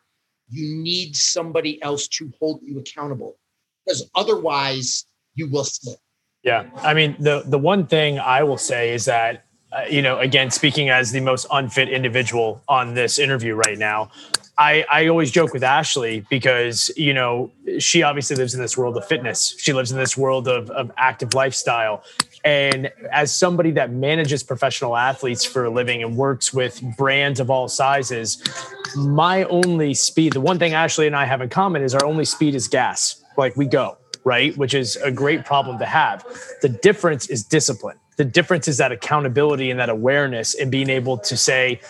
[0.49, 3.37] you need somebody else to hold you accountable
[3.85, 5.97] because otherwise you will slip.
[6.43, 6.69] Yeah.
[6.77, 9.44] I mean, the the one thing I will say is that
[9.75, 14.09] uh, you know, again, speaking as the most unfit individual on this interview right now,
[14.57, 18.95] I, I always joke with Ashley because, you know, she obviously lives in this world
[18.95, 19.53] of fitness.
[19.57, 22.03] She lives in this world of, of active lifestyle.
[22.45, 27.49] And as somebody that manages professional athletes for a living and works with brands of
[27.49, 28.41] all sizes,
[28.95, 32.23] my only speed, the one thing Ashley and I have in common is our only
[32.23, 33.21] speed is gas.
[33.35, 34.55] Like we go, right?
[34.55, 36.25] Which is a great problem to have.
[36.61, 41.17] The difference is discipline the difference is that accountability and that awareness and being able
[41.17, 41.81] to say,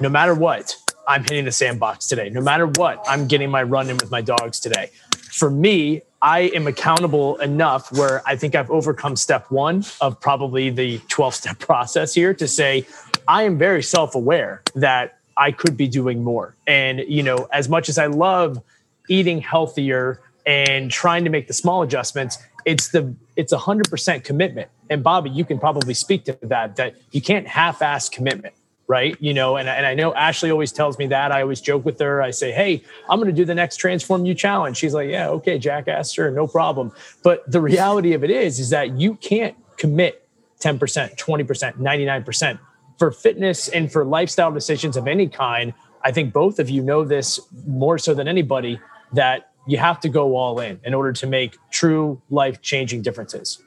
[0.00, 0.76] no matter what,
[1.06, 2.28] I'm hitting the sandbox today.
[2.30, 4.90] No matter what, I'm getting my run in with my dogs today.
[5.30, 10.70] For me, I am accountable enough where I think I've overcome step one of probably
[10.70, 12.86] the 12 step process here to say,
[13.26, 16.56] I am very self aware that I could be doing more.
[16.66, 18.60] And, you know, as much as I love
[19.08, 24.24] eating healthier and trying to make the small adjustments, it's the it's a hundred percent
[24.24, 24.68] commitment.
[24.90, 28.52] And Bobby, you can probably speak to that, that you can't half-ass commitment,
[28.88, 29.16] right?
[29.20, 31.30] You know, and, and I know Ashley always tells me that.
[31.30, 32.20] I always joke with her.
[32.20, 34.76] I say, Hey, I'm going to do the next Transform You challenge.
[34.76, 36.90] She's like, yeah, okay, jackass, sure, no problem.
[37.22, 40.28] But the reality of it is, is that you can't commit
[40.60, 42.58] 10%, 20%, 99%
[42.98, 45.72] for fitness and for lifestyle decisions of any kind.
[46.02, 48.80] I think both of you know this more so than anybody
[49.12, 53.62] that you have to go all in in order to make true life changing differences.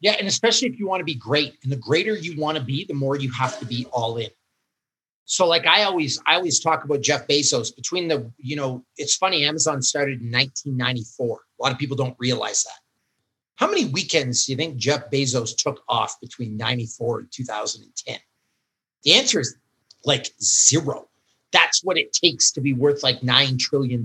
[0.00, 2.62] Yeah, and especially if you want to be great, and the greater you want to
[2.62, 4.28] be, the more you have to be all in.
[5.24, 7.74] So, like I always, I always talk about Jeff Bezos.
[7.74, 9.44] Between the, you know, it's funny.
[9.44, 11.40] Amazon started in 1994.
[11.58, 12.78] A lot of people don't realize that.
[13.56, 18.18] How many weekends do you think Jeff Bezos took off between 94 and 2010?
[19.02, 19.56] The answer is
[20.04, 21.08] like zero.
[21.54, 24.04] That's what it takes to be worth like $9 trillion,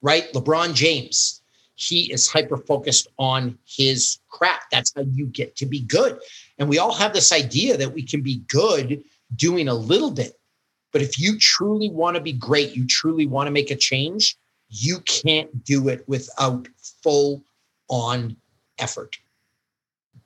[0.00, 0.32] right?
[0.32, 1.42] LeBron James,
[1.74, 4.64] he is hyper focused on his craft.
[4.72, 6.18] That's how you get to be good.
[6.58, 9.04] And we all have this idea that we can be good
[9.36, 10.32] doing a little bit.
[10.92, 14.36] But if you truly want to be great, you truly want to make a change,
[14.70, 16.66] you can't do it without
[17.02, 17.42] full
[17.88, 18.36] on
[18.78, 19.18] effort.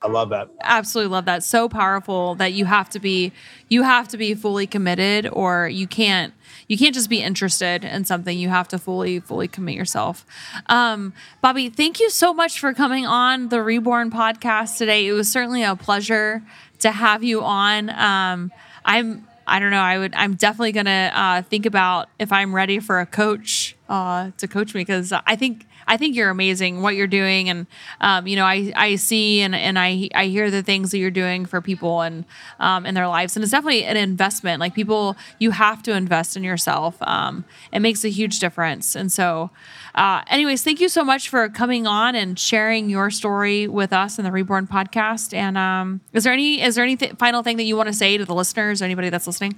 [0.05, 0.49] I love that.
[0.61, 1.43] Absolutely love that.
[1.43, 3.31] So powerful that you have to be
[3.69, 6.31] you have to be fully committed or you can't
[6.67, 8.37] you can't just be interested in something.
[8.37, 10.23] You have to fully fully commit yourself.
[10.67, 15.07] Um, Bobby, thank you so much for coming on the Reborn podcast today.
[15.07, 16.43] It was certainly a pleasure
[16.79, 17.89] to have you on.
[17.89, 18.51] Um,
[18.85, 19.81] I'm I don't know.
[19.81, 20.13] I would.
[20.13, 24.75] I'm definitely gonna uh, think about if I'm ready for a coach uh, to coach
[24.75, 27.67] me because I think I think you're amazing what you're doing, and
[28.01, 31.11] um, you know I I see and and I I hear the things that you're
[31.11, 32.25] doing for people and
[32.59, 34.59] um, in their lives, and it's definitely an investment.
[34.59, 36.97] Like people, you have to invest in yourself.
[37.01, 39.51] Um, it makes a huge difference, and so.
[39.95, 44.19] Uh, anyways, thank you so much for coming on and sharing your story with us
[44.19, 45.33] in the Reborn podcast.
[45.33, 47.93] And um, is there any is there any th- final thing that you want to
[47.93, 49.55] say to the listeners or anybody that's listening?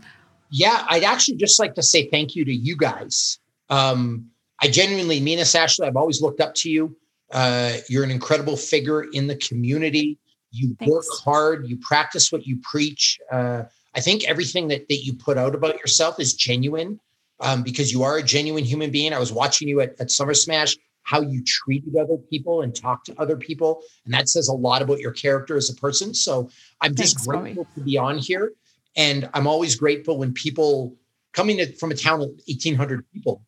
[0.51, 3.39] Yeah, I'd actually just like to say thank you to you guys.
[3.69, 4.29] Um,
[4.61, 5.87] I genuinely mean this, Ashley.
[5.87, 6.95] I've always looked up to you.
[7.31, 10.17] Uh, you're an incredible figure in the community.
[10.51, 10.91] You Thanks.
[10.91, 11.67] work hard.
[11.67, 13.19] You practice what you preach.
[13.31, 13.63] Uh,
[13.95, 16.99] I think everything that that you put out about yourself is genuine
[17.39, 19.13] um, because you are a genuine human being.
[19.13, 23.07] I was watching you at, at Summer Smash, how you treated other people and talked
[23.07, 23.81] to other people.
[24.05, 26.13] And that says a lot about your character as a person.
[26.13, 26.49] So
[26.81, 27.79] I'm just Thanks, grateful Bobby.
[27.79, 28.51] to be on here.
[28.95, 30.95] And I'm always grateful when people
[31.33, 33.41] coming to, from a town of 1,800 people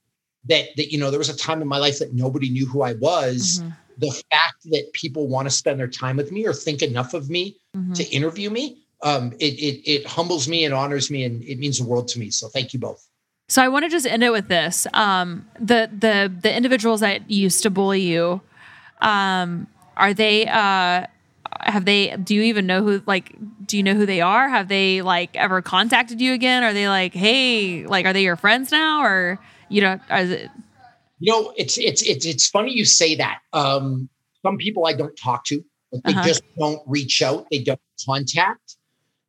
[0.46, 2.82] that, that, you know, there was a time in my life that nobody knew who
[2.82, 3.60] I was.
[3.60, 3.70] Mm-hmm.
[3.98, 7.30] The fact that people want to spend their time with me or think enough of
[7.30, 7.94] me mm-hmm.
[7.94, 11.80] to interview me, um, it, it, it humbles me and honors me and it means
[11.80, 12.30] the world to me.
[12.30, 13.06] So thank you both.
[13.50, 17.30] So I want to just end it with this: um, the the the individuals that
[17.32, 18.42] used to bully you,
[19.02, 19.66] um,
[19.98, 20.46] are they?
[20.46, 21.08] Uh,
[21.62, 22.16] have they?
[22.16, 23.02] Do you even know who?
[23.08, 23.36] Like,
[23.66, 24.48] do you know who they are?
[24.50, 26.64] Have they like ever contacted you again?
[26.64, 29.40] Are they like, hey, like, are they your friends now, or
[29.70, 30.00] you know,
[30.32, 30.50] it?
[31.20, 33.40] You know, it's it's it's it's funny you say that.
[33.54, 34.10] Um,
[34.42, 35.64] some people I don't talk to.
[35.92, 36.24] They uh-huh.
[36.24, 37.48] just don't reach out.
[37.52, 38.78] They don't contact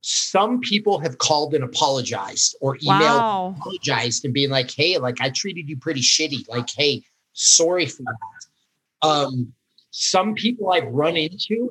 [0.02, 3.54] some people have called and apologized or emailed wow.
[3.58, 6.48] apologized and being like, hey, like I treated you pretty shitty.
[6.48, 9.06] Like, hey, sorry for that.
[9.06, 9.52] Um,
[9.90, 11.70] some people I've run into,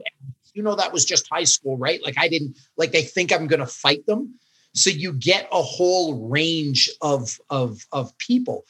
[0.53, 2.03] you know, that was just high school, right?
[2.03, 4.36] Like I didn't like they think I'm gonna fight them.
[4.74, 8.65] So you get a whole range of of of people.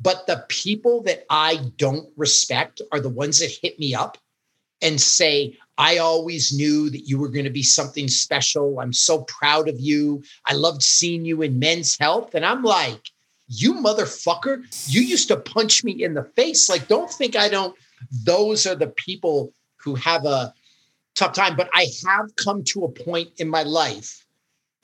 [0.00, 4.16] But the people that I don't respect are the ones that hit me up
[4.80, 8.80] and say, I always knew that you were going to be something special.
[8.80, 10.22] I'm so proud of you.
[10.46, 12.34] I loved seeing you in men's health.
[12.34, 13.10] And I'm like,
[13.48, 16.68] you motherfucker, you used to punch me in the face.
[16.68, 17.74] Like, don't think I don't.
[18.24, 20.52] Those are the people who have a
[21.16, 21.56] tough time.
[21.56, 24.24] But I have come to a point in my life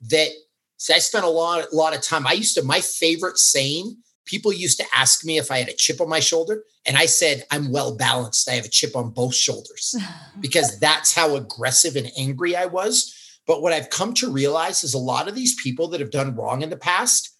[0.09, 0.29] that
[0.77, 2.27] see, I spent a lot, a lot of time.
[2.27, 5.73] I used to, my favorite saying people used to ask me if I had a
[5.73, 6.63] chip on my shoulder.
[6.85, 8.49] And I said, I'm well balanced.
[8.49, 9.95] I have a chip on both shoulders
[10.39, 13.39] because that's how aggressive and angry I was.
[13.47, 16.35] But what I've come to realize is a lot of these people that have done
[16.35, 17.37] wrong in the past,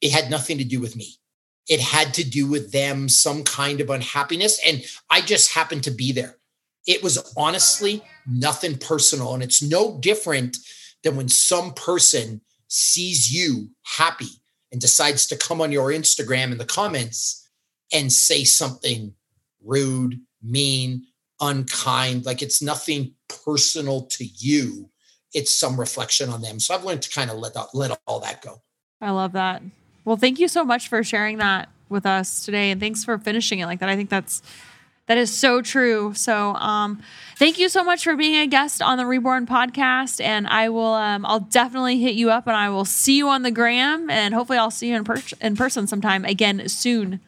[0.00, 1.16] it had nothing to do with me.
[1.68, 4.60] It had to do with them, some kind of unhappiness.
[4.66, 6.36] And I just happened to be there.
[6.86, 9.34] It was honestly nothing personal.
[9.34, 10.56] And it's no different
[11.02, 14.28] than when some person sees you happy
[14.72, 17.48] and decides to come on your Instagram in the comments
[17.92, 19.14] and say something
[19.64, 21.04] rude, mean,
[21.40, 24.90] unkind, like it's nothing personal to you.
[25.32, 26.60] It's some reflection on them.
[26.60, 28.62] So I've learned to kind of let that, let all that go.
[29.00, 29.62] I love that.
[30.04, 33.58] Well, thank you so much for sharing that with us today, and thanks for finishing
[33.58, 33.88] it like that.
[33.88, 34.42] I think that's
[35.10, 36.14] that is so true.
[36.14, 37.02] So, um,
[37.34, 40.24] thank you so much for being a guest on the Reborn podcast.
[40.24, 43.42] And I will, um, I'll definitely hit you up and I will see you on
[43.42, 47.18] the gram and hopefully I'll see you in, per- in person sometime again soon.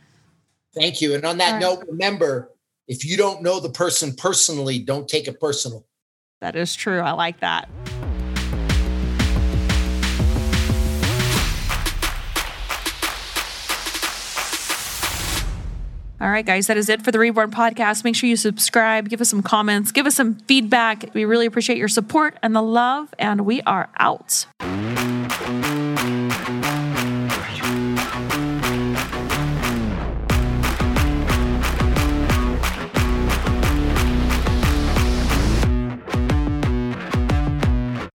[0.72, 1.12] Thank you.
[1.16, 1.60] And on that right.
[1.60, 2.52] note, remember
[2.86, 5.84] if you don't know the person personally, don't take it personal.
[6.40, 7.00] That is true.
[7.00, 7.68] I like that.
[16.22, 18.04] All right, guys, that is it for the Reborn podcast.
[18.04, 21.12] Make sure you subscribe, give us some comments, give us some feedback.
[21.14, 24.46] We really appreciate your support and the love, and we are out.